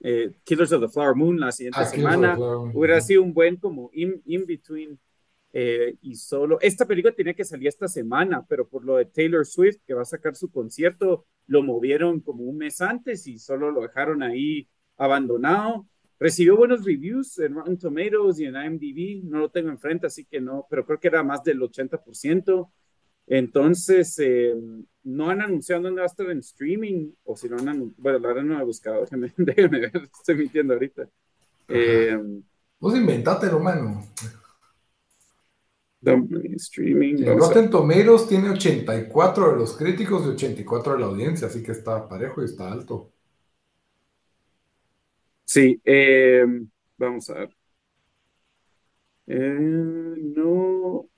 [0.01, 2.39] eh, Killers of the Flower Moon la siguiente ah, semana.
[2.39, 4.99] Hubiera sido un buen como in, in between
[5.53, 6.59] eh, y solo.
[6.61, 10.03] Esta película tenía que salir esta semana, pero por lo de Taylor Swift, que va
[10.03, 14.69] a sacar su concierto, lo movieron como un mes antes y solo lo dejaron ahí
[14.97, 15.87] abandonado.
[16.21, 19.25] Recibió buenos reviews en Rotten Tomatoes y en IMDb.
[19.25, 22.71] No lo tengo enfrente, así que no, pero creo que era más del 80%.
[23.29, 24.55] Entonces, eh,
[25.05, 28.19] no han anunciado dónde va a estar en streaming, o si no han anunciado, bueno,
[28.19, 31.09] la verdad no he buscado, déjenme, déjenme ver, estoy mintiendo ahorita.
[31.69, 32.19] Eh,
[32.81, 34.05] Vos inventatelo, mano.
[36.57, 37.25] Streaming.
[37.25, 41.73] El Rotten Tomatoes tiene 84 de los críticos y 84 de la audiencia, así que
[41.73, 43.13] está parejo y está alto.
[45.45, 46.45] Sí, eh,
[46.97, 47.57] vamos a ver.
[49.27, 51.09] Eh, no,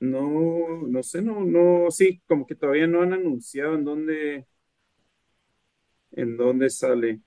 [0.00, 4.46] no, no sé, no, no, sí, como que todavía no han anunciado en dónde,
[6.12, 7.22] en dónde sale.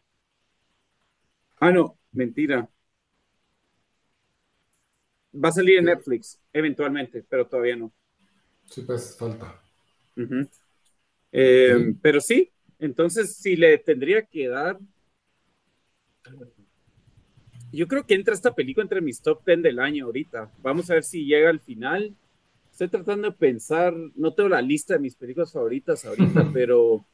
[1.60, 2.70] Ah, no, mentira.
[5.44, 7.94] Va a salir en Netflix, eventualmente, pero todavía no.
[8.66, 9.62] Sí, pues falta.
[11.32, 14.78] Eh, pero sí, entonces si le tendría que dar.
[17.72, 20.52] Yo creo que entra esta película entre mis top 10 del año ahorita.
[20.62, 22.14] Vamos a ver si llega al final
[22.72, 27.06] estoy tratando de pensar, no tengo la lista de mis películas favoritas ahorita, pero,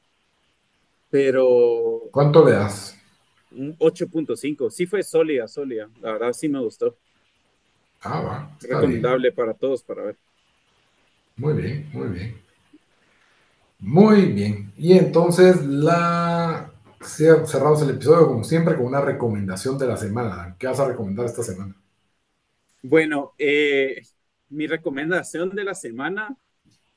[1.09, 2.03] pero...
[2.11, 2.97] ¿Cuánto le das?
[3.51, 6.95] 8.5, sí fue sólida, sólida, la verdad sí me gustó.
[8.01, 8.57] Ah, va.
[8.61, 10.17] Recomendable para todos para ver.
[11.35, 12.41] Muy bien, muy bien.
[13.79, 14.71] Muy bien.
[14.77, 20.55] Y entonces la cerramos el episodio como siempre con una recomendación de la semana.
[20.57, 21.75] ¿Qué vas a recomendar esta semana?
[22.81, 24.01] Bueno, eh,
[24.49, 26.37] mi recomendación de la semana,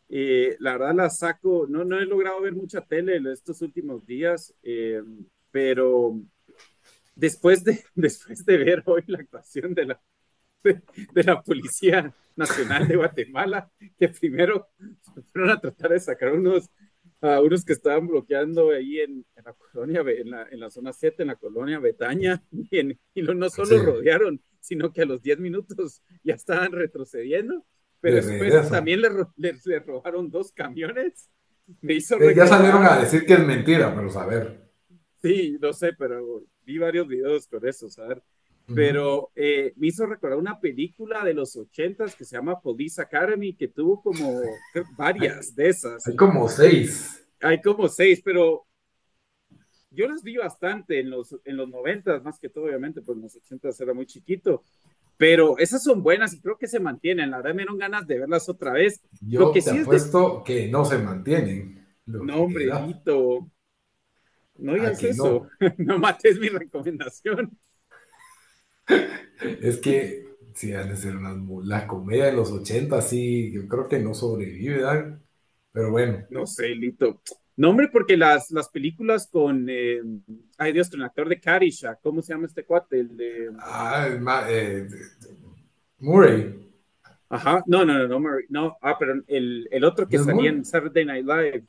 [0.08, 4.52] eh, la verdad la saco, no, no he logrado ver mucha tele estos últimos días,
[4.62, 5.02] eh,
[5.52, 6.20] pero
[7.14, 10.00] después de, después de ver hoy la actuación de la,
[10.64, 14.68] de, la Policía Nacional de Guatemala, que primero
[15.32, 16.70] fueron a tratar de sacar unos,
[17.20, 21.22] a unos que estaban bloqueando ahí en, la colonia, en la, en la, zona 7,
[21.22, 26.02] en la colonia Betaña, y, y no, solo rodearon, sino que a los 10 minutos
[26.24, 27.64] ya estaban retrocediendo,
[28.00, 31.28] pero después también le, robaron dos camiones.
[31.82, 34.68] Me hizo eh, ya salieron a decir que es mentira, pero saber.
[35.22, 38.22] Sí, no sé, pero vi varios videos con eso, saber.
[38.74, 43.54] Pero eh, me hizo recordar una película de los ochentas que se llama Police Academy,
[43.54, 44.40] que tuvo como
[44.96, 46.06] varias de esas.
[46.06, 47.26] Hay como seis.
[47.40, 48.66] Hay como seis, pero
[49.90, 53.22] yo las vi bastante en los, en los 90, más que todo, obviamente, pues en
[53.22, 54.62] los 80 era muy chiquito.
[55.16, 57.30] Pero esas son buenas y creo que se mantienen.
[57.30, 59.02] La verdad me dieron ganas de verlas otra vez.
[59.20, 61.86] Yo que te apuesto que no se mantienen.
[62.06, 62.66] No, hombre,
[64.56, 65.46] No digas eso.
[65.78, 65.98] No.
[65.98, 67.50] mates mi recomendación.
[69.60, 70.24] Es que
[70.54, 71.36] si han de ser unas.
[71.66, 75.20] La comedia de los 80, sí, yo creo que no sobrevive, ¿verdad?
[75.72, 76.24] Pero bueno.
[76.30, 77.20] No sé, Lito.
[77.60, 80.00] No, hombre, porque las, las películas con, eh,
[80.56, 83.00] ay Dios, con el actor de Caddyshack, ¿cómo se llama este cuate?
[83.00, 83.50] El de...
[83.58, 84.08] Ah,
[84.48, 84.88] eh,
[85.98, 86.58] Murray.
[87.28, 90.64] Ajá, no, no, no, no, Murray, no, ah, pero el, el otro que salía en
[90.64, 91.64] Saturday Night Live.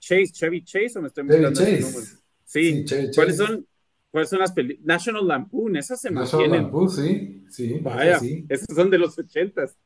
[0.00, 2.16] Chase, Chevy Chase, o me estoy Chevy Chase.
[2.44, 2.84] Sí,
[3.14, 3.64] ¿cuáles son?
[4.10, 4.84] ¿Cuáles son las películas?
[4.84, 6.62] National Lampoon, esas se National mantienen.
[6.64, 7.78] Lampoon, sí, sí.
[7.80, 8.44] Vaya, sí.
[8.48, 9.78] esas son de los ochentas.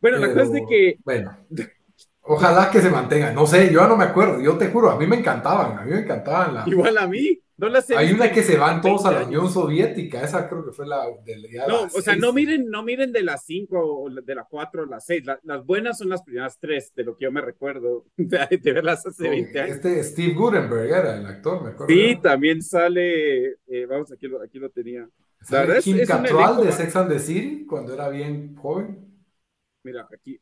[0.00, 0.98] Bueno, la cosa es de que...
[1.02, 1.36] Bueno.
[2.26, 3.32] Ojalá que se mantenga.
[3.32, 4.40] No sé, yo ya no me acuerdo.
[4.40, 5.78] Yo te juro, a mí me encantaban.
[5.78, 6.54] A mí me encantaban.
[6.54, 6.64] La...
[6.66, 7.38] Igual a mí.
[7.56, 10.22] No las Hay una que se van todos a la Unión Soviética.
[10.22, 13.22] Esa creo que fue la de la No, o sea, no miren, no miren de
[13.22, 15.22] las 5 o de las 4 o las 6.
[15.44, 19.28] las buenas son las primeras 3, de lo que yo me recuerdo de, verlas hace
[19.28, 19.76] 20 años.
[19.76, 21.94] Este Steve Gutenberg era el actor, me acuerdo.
[21.94, 23.58] Sí, también sale.
[23.68, 25.08] Eh, vamos, aquí lo, aquí lo tenía.
[25.50, 29.14] La verdad Kim Cattrall de Sex and the City cuando era bien joven.
[29.84, 30.40] Mira, aquí.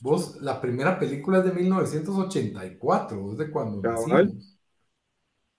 [0.00, 4.32] Vos, la primera película es de 1984, es de cuando Cabal.
[4.32, 4.58] nacimos.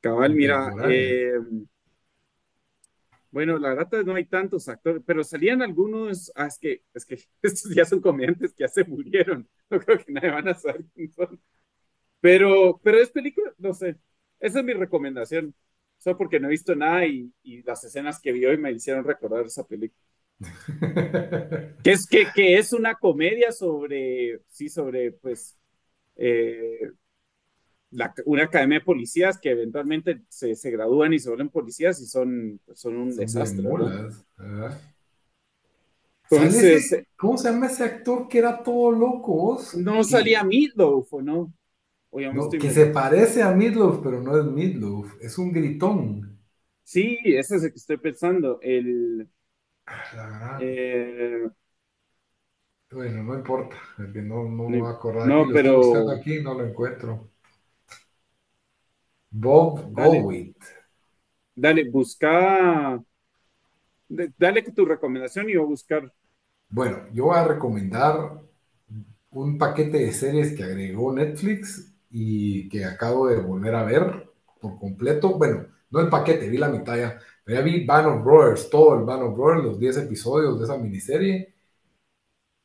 [0.01, 1.33] Cabal, mira, eh,
[3.31, 7.15] bueno, la verdad no hay tantos actores, pero salían algunos, ah, es que, es que
[7.41, 10.85] estos ya son comediantes que ya se murieron, no creo que nadie van a saber
[10.93, 11.41] quién son.
[12.21, 13.97] Pero, pero es película, no sé,
[14.39, 15.55] esa es mi recomendación,
[15.99, 19.05] solo porque no he visto nada y, y las escenas que vi hoy me hicieron
[19.05, 20.01] recordar esa película.
[21.81, 25.57] Que es, que, que es una comedia sobre, sí, sobre, pues,
[26.15, 26.91] eh,
[27.91, 32.05] la- una academia de policías que eventualmente se, se gradúan y se vuelven policías y
[32.07, 33.63] son, pues, son un Son desastre.
[33.63, 33.69] ¿no?
[33.77, 34.81] mulas, ¿verdad?
[36.29, 39.59] ¿Sale Entonces, ese- ¿cómo se llama ese actor que era todo loco?
[39.73, 41.53] no Que- salía Meatloaf, ¿o no?
[42.59, 46.39] Que se parece a Meatloaf, pero no es Meatloaf, es un gritón.
[46.83, 48.59] Sí, ese es el que estoy pensando.
[48.61, 49.29] El,
[49.87, 51.49] La verdad, eh,
[52.91, 55.27] bueno, no importa, no, no me voy a acordar.
[55.27, 57.29] no, lo estoy pero- buscando aquí, no lo encuentro.
[59.33, 60.19] Bob Dale.
[60.21, 60.55] Goldwyn.
[61.55, 63.03] dale, busca,
[64.37, 66.13] dale tu recomendación y voy a buscar.
[66.69, 68.41] Bueno, yo voy a recomendar
[69.31, 74.31] un paquete de series que agregó Netflix y que acabo de volver a ver
[74.61, 75.37] por completo.
[75.37, 78.95] Bueno, no el paquete, vi la mitad ya, pero ya vi Band of Brothers, todo
[78.99, 81.53] el Band of Brothers, los 10 episodios de esa miniserie.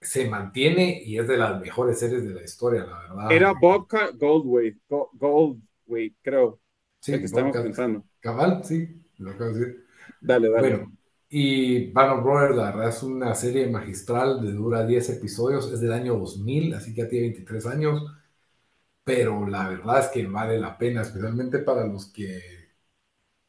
[0.00, 3.36] Se mantiene y es de las mejores series de la historia, la verdad.
[3.36, 6.60] Era Bobcat Goldthwait, Go- Goldthwait, creo,
[7.00, 8.04] Sí, que estamos pensando.
[8.20, 9.86] Cabal, sí, lo acabo de decir.
[10.20, 10.78] Dale, dale.
[10.78, 10.92] Bueno,
[11.28, 15.80] y Band of Brothers, la verdad es una serie magistral de dura 10 episodios, es
[15.80, 18.02] del año 2000, así que ya tiene 23 años,
[19.04, 22.57] pero la verdad es que vale la pena, especialmente para los que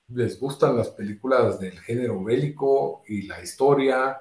[0.10, 4.18] les gustan las películas del género bélico y la historia.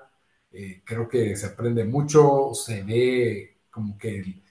[0.53, 4.43] eh, creo que se aprende mucho, se ve como que,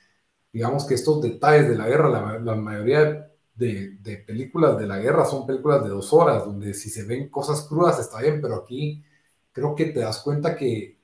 [0.54, 5.26] digamos que estos detalles de la guerra, la, mayoría de, de películas de la guerra
[5.26, 9.04] son películas de dos horas, donde si se ven cosas crudas está bien, pero aquí
[9.52, 11.00] creo que te das cuenta que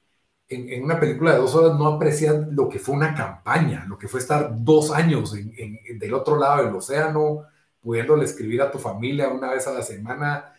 [0.49, 3.97] en, en una película de dos horas no aprecias lo que fue una campaña, lo
[3.97, 7.43] que fue estar dos años en- en- del otro lado del océano,
[7.83, 10.55] pudiéndole escribir a tu familia una vez a la semana.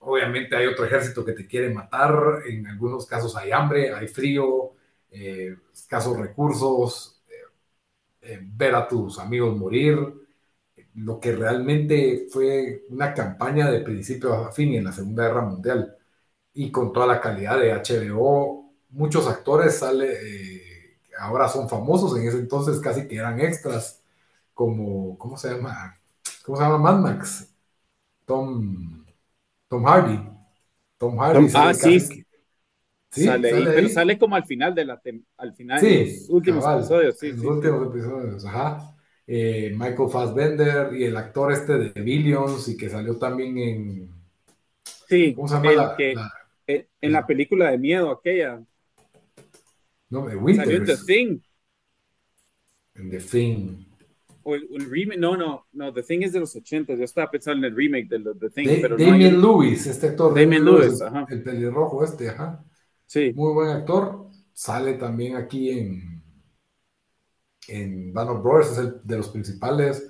[0.00, 4.72] Obviamente hay otro ejército que te quiere matar, en algunos casos hay hambre, hay frío,
[5.10, 9.98] eh, escasos recursos, eh, eh, ver a tus amigos morir,
[10.94, 15.96] lo que realmente fue una campaña de principio a fin en la Segunda Guerra Mundial
[16.54, 22.38] y con toda la calidad de HBO, muchos actores sale, ahora son famosos, en ese
[22.38, 24.02] entonces casi que eran extras,
[24.54, 25.96] como, ¿cómo se llama?
[26.46, 27.54] ¿Cómo se llama Mad Max?
[28.26, 29.04] Tom,
[29.68, 30.18] Tom Hardy.
[30.98, 32.24] Tom Hardy Tom- sale ah, sí,
[33.10, 33.88] Sí, sale ahí, sale pero ahí.
[33.88, 35.00] sale como al final de la
[35.38, 38.96] al final Sí, de los últimos cabal, episodios, sí, los últimos episodios, ajá.
[39.26, 44.10] Eh, Michael Fassbender y el actor este de Billions y que salió también en,
[45.08, 46.32] sí, ¿cómo se llama el la, que la-
[46.66, 48.62] eh, en la película de miedo aquella
[50.10, 51.40] no, de salió en The Winters, Thing
[52.96, 53.85] en The Thing.
[54.46, 57.30] O el, el remake, no, no, no, The Thing es de los 80, yo estaba
[57.30, 60.64] pensando en el remake de The Thing, pero no hay- Damien Lewis, este actor, Damien
[60.64, 61.26] Lewis, ajá.
[61.28, 62.64] el pelirrojo este, ajá.
[63.06, 64.26] sí, Muy buen actor.
[64.52, 66.22] Sale también aquí en,
[67.68, 70.08] en Band of Brothers, es el de los principales.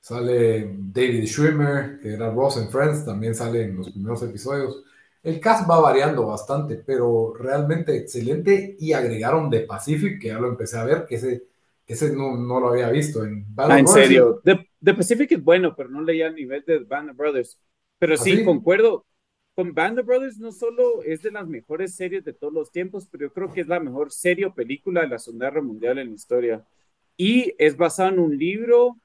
[0.00, 4.82] Sale David Schwimmer, que era Ross en Friends, también sale en los primeros episodios.
[5.22, 8.76] El cast va variando bastante, pero realmente excelente.
[8.78, 11.44] Y agregaron The Pacific, que ya lo empecé a ver, que ese,
[11.92, 13.24] ese no, no lo había visto.
[13.24, 14.40] En Band Ah, of en Brothers, serio.
[14.44, 17.58] The, The Pacific es bueno, pero no leía a nivel de Band of Brothers.
[17.98, 18.40] Pero ¿Ah, sí, sí?
[18.40, 19.06] concuerdo.
[19.54, 23.06] Con Band of Brothers no solo es de las mejores series de todos los tiempos,
[23.10, 25.98] pero yo creo que es la mejor serie o película de la Segunda Guerra Mundial
[25.98, 26.64] en la historia.
[27.16, 28.98] Y es basado en un libro,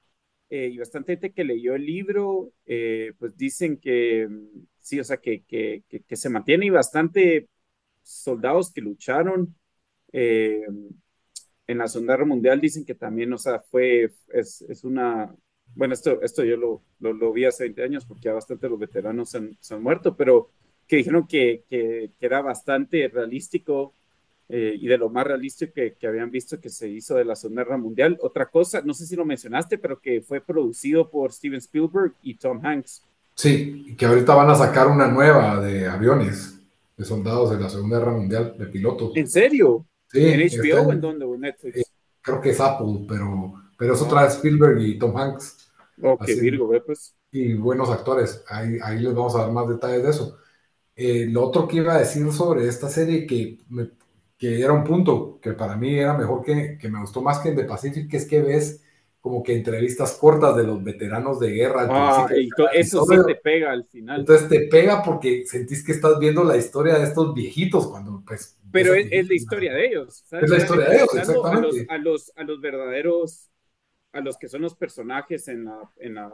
[0.49, 5.03] eh, y bastante gente que leyó el libro, eh, pues dicen que mm, sí, o
[5.03, 7.49] sea, que, que, que, que se mantiene y bastante
[8.03, 9.55] soldados que lucharon.
[10.13, 10.61] eh,
[11.67, 15.35] en la Segunda Guerra Mundial dicen que también, o sea, fue, es, es una,
[15.75, 18.79] bueno, esto, esto yo lo, lo, lo vi hace 20 años porque ya bastante los
[18.79, 20.49] veteranos se han, se han muerto, pero
[20.87, 23.93] que dijeron que, que, que era bastante realístico
[24.47, 27.35] eh, y de lo más realístico que, que, habían visto que se hizo de la
[27.35, 28.17] Segunda Guerra Mundial.
[28.21, 32.35] Otra cosa, no sé si lo mencionaste, pero que fue producido por Steven Spielberg y
[32.35, 33.03] Tom Hanks.
[33.33, 36.61] Sí, que ahorita van a sacar una nueva de aviones,
[36.95, 39.11] de soldados de la Segunda Guerra Mundial, de pilotos.
[39.15, 39.85] ¿En serio?
[40.07, 41.25] Sí, ¿En HBO o en- dónde?
[41.25, 41.75] ¿O en Netflix?
[41.79, 41.83] eh,
[42.21, 45.71] creo que es Apple, pero, pero es otra de Spielberg y Tom Hanks.
[46.19, 46.39] así.
[46.41, 47.15] virgo, pues.
[47.31, 48.43] y buenos actores.
[48.49, 50.37] Ahí, ahí les vamos a dar más detalles de eso.
[50.95, 53.91] Eh, lo otro que iba a decir sobre esta serie que me,
[54.37, 57.49] que era un punto que para mí era mejor que, que me gustó más que
[57.51, 58.84] en The Pacific, que es que ves
[59.25, 61.87] como que entrevistas cortas de los veteranos de guerra.
[61.89, 62.27] Ah,
[62.75, 64.19] eso sí te pega al final.
[64.19, 68.55] Entonces te pega porque sentís que estás viendo la historia de estos viejitos cuando pues...
[68.71, 70.23] Pero es, la historia de ellos.
[70.29, 71.87] Es la historia de ellos, exactamente.
[71.89, 73.49] A los, a los, verdaderos,
[74.13, 76.29] a los que son los personajes en la, en la,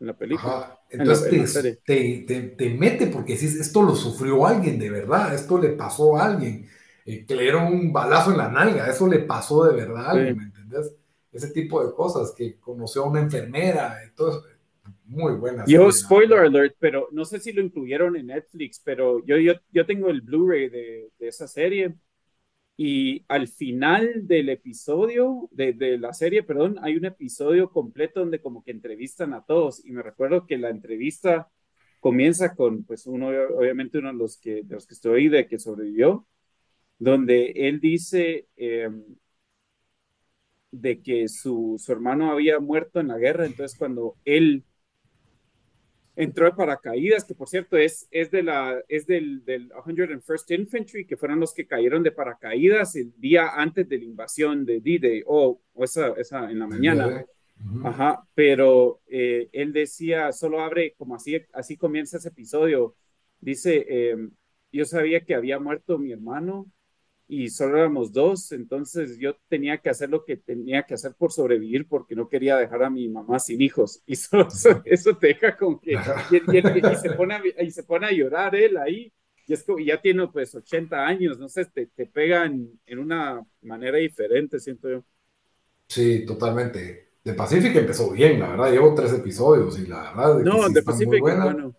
[0.00, 0.80] en la película.
[0.90, 5.68] Entonces te, te, te, mete porque dices, esto lo sufrió alguien de verdad, esto le
[5.68, 6.68] pasó a alguien,
[7.04, 10.10] eh, que le dieron un balazo en la nalga, eso le pasó de verdad a
[10.10, 10.92] alguien, ¿me entendés?
[11.36, 14.42] Ese tipo de cosas, que conoció a una enfermera, entonces,
[15.04, 15.68] muy buenas.
[15.68, 19.86] Yo, spoiler alert, pero no sé si lo incluyeron en Netflix, pero yo, yo, yo
[19.86, 21.94] tengo el Blu-ray de, de, esa serie
[22.76, 28.40] y al final del episodio, de, de, la serie, perdón, hay un episodio completo donde
[28.40, 31.50] como que entrevistan a todos y me recuerdo que la entrevista
[32.00, 35.58] comienza con, pues uno, obviamente uno de los que, de los que estoy de que
[35.58, 36.26] sobrevivió,
[36.98, 38.90] donde él dice, eh,
[40.70, 44.64] de que su, su, hermano había muerto en la guerra, entonces cuando él
[46.16, 51.06] entró de paracaídas, que por cierto es, es, de la, es del, del 101st Infantry,
[51.06, 55.22] que fueron los que cayeron de paracaídas el día antes de la invasión de D-Day,
[55.26, 57.24] o, esa, esa en la mañana.
[57.84, 62.94] Ajá, pero eh, él decía, solo abre, como así, así comienza ese episodio,
[63.40, 64.30] dice, em,
[64.72, 66.70] yo sabía que había muerto mi hermano,
[67.28, 71.32] y solo éramos dos, entonces yo tenía que hacer lo que tenía que hacer por
[71.32, 74.02] sobrevivir porque no quería dejar a mi mamá sin hijos.
[74.06, 75.92] Y eso, te deja con que...
[76.30, 79.12] Y, se pone a, y se pone a llorar él ahí.
[79.46, 83.44] Y, es como, ya tiene pues 80 años, no sé, te, te pegan en una
[83.62, 85.04] manera diferente, siento yo.
[85.88, 87.06] Sí, totalmente.
[87.24, 88.70] De Pacific empezó bien, la verdad.
[88.70, 90.38] Llevo tres episodios y la verdad.
[90.44, 91.74] no, de Pacific, bueno.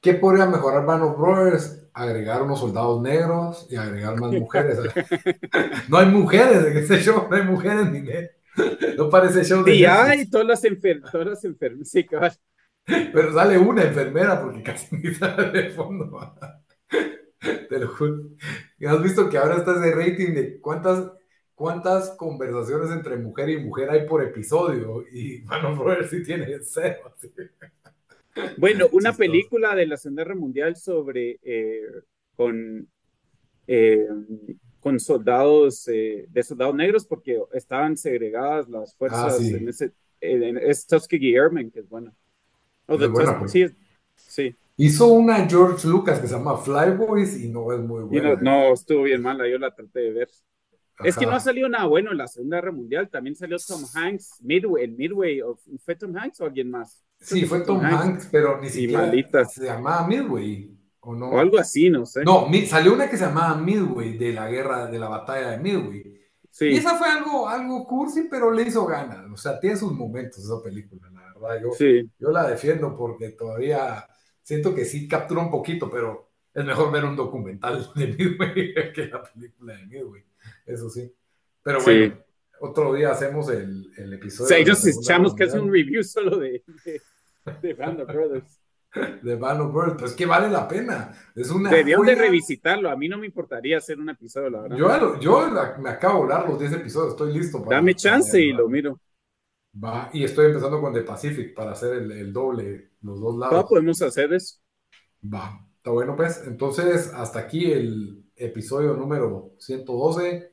[0.00, 1.80] ¿Qué podría mejorar Band Brothers?
[1.92, 4.78] agregar unos soldados negros y agregar más mujeres.
[5.88, 8.02] no hay mujeres en este show, no hay mujeres ni
[8.96, 9.74] No parece show de.
[9.74, 12.06] Sí, hay todas las, enfermeras, todas las enfermeras, sí,
[12.84, 16.36] Pero sale una enfermera porque casi ni sale de fondo.
[17.68, 18.22] Te lo juro.
[18.78, 21.10] Y has visto que ahora está ese rating de cuántas,
[21.54, 25.04] cuántas conversaciones entre mujer y mujer hay por episodio.
[25.10, 27.14] Y bueno, ver si tiene cero.
[28.56, 31.82] Bueno, una película de la Segunda Guerra Mundial sobre eh,
[32.36, 32.88] con,
[33.66, 34.06] eh,
[34.80, 40.86] con soldados eh, de soldados negros porque estaban segregadas las fuerzas ah, en ese es
[40.86, 42.12] Tuskegee Airmen que es buena.
[42.86, 43.50] Pues.
[43.50, 43.66] sí,
[44.16, 44.54] sí.
[44.76, 48.34] Hizo una George Lucas que se llama Flyboys y no es muy buena.
[48.36, 50.28] No, estuvo bien mala, yo la traté de ver.
[51.04, 53.08] Es que no ha salido nada bueno en la Segunda Guerra Mundial.
[53.08, 55.40] También salió Tom Hanks, Midway, el Midway.
[55.84, 57.02] ¿Fue Tom Hanks o alguien más?
[57.20, 60.76] Sí, fue Tom, Hanks, pero ni siquiera se llamaba Midway.
[61.00, 61.30] ¿o, no?
[61.30, 62.24] o algo así, no sé.
[62.24, 66.20] No, salió una que se llamaba Midway de la guerra, de la batalla de Midway.
[66.50, 66.66] Sí.
[66.66, 69.30] Y esa fue algo, algo cursi, pero le hizo ganas.
[69.32, 71.62] O sea, tiene sus momentos esa película, la verdad.
[71.62, 72.10] Yo, sí.
[72.18, 74.06] yo la defiendo porque todavía
[74.42, 79.06] siento que sí captura un poquito, pero es mejor ver un documental de Midway que
[79.06, 80.24] la película de Midway
[80.66, 81.12] eso sí.
[81.62, 82.18] Pero bueno,
[82.60, 84.56] otro día hacemos el, el episodio.
[84.56, 87.02] Sí, nos echamos que hace un review solo de, de,
[87.78, 88.60] Band of Brothers.
[89.22, 91.12] De Band of Brothers, pues que vale la pena.
[91.34, 92.90] Es una de revisitarlo.
[92.90, 94.76] A mí no me importaría hacer un episodio, la verdad.
[94.76, 97.62] Yo, yo me acabo de volar los 10 episodios, estoy listo.
[97.62, 99.00] Para, Dame chance y lo miro.
[99.82, 103.54] Va, y estoy empezando con The Pacific para hacer el, el doble, los dos lados.
[103.54, 104.56] Va, podemos hacer eso.
[105.22, 106.42] Va, está bueno, pues.
[106.46, 110.52] Entonces, hasta aquí el episodio número 112.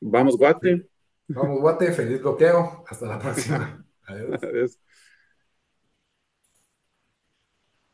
[0.00, 0.88] Vamos, Guate.
[1.28, 1.92] Vamos, Guate.
[1.92, 2.84] Feliz bloqueo.
[2.86, 3.84] Hasta la próxima.
[4.06, 4.78] Adiós.